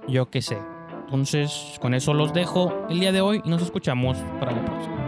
yo 0.08 0.30
qué 0.30 0.42
sé. 0.42 0.58
Entonces, 1.04 1.78
con 1.80 1.94
eso 1.94 2.14
los 2.14 2.32
dejo 2.32 2.86
el 2.88 3.00
día 3.00 3.12
de 3.12 3.20
hoy 3.20 3.40
y 3.44 3.48
nos 3.48 3.62
escuchamos 3.62 4.18
para 4.38 4.52
la 4.52 4.64
próxima. 4.64 5.07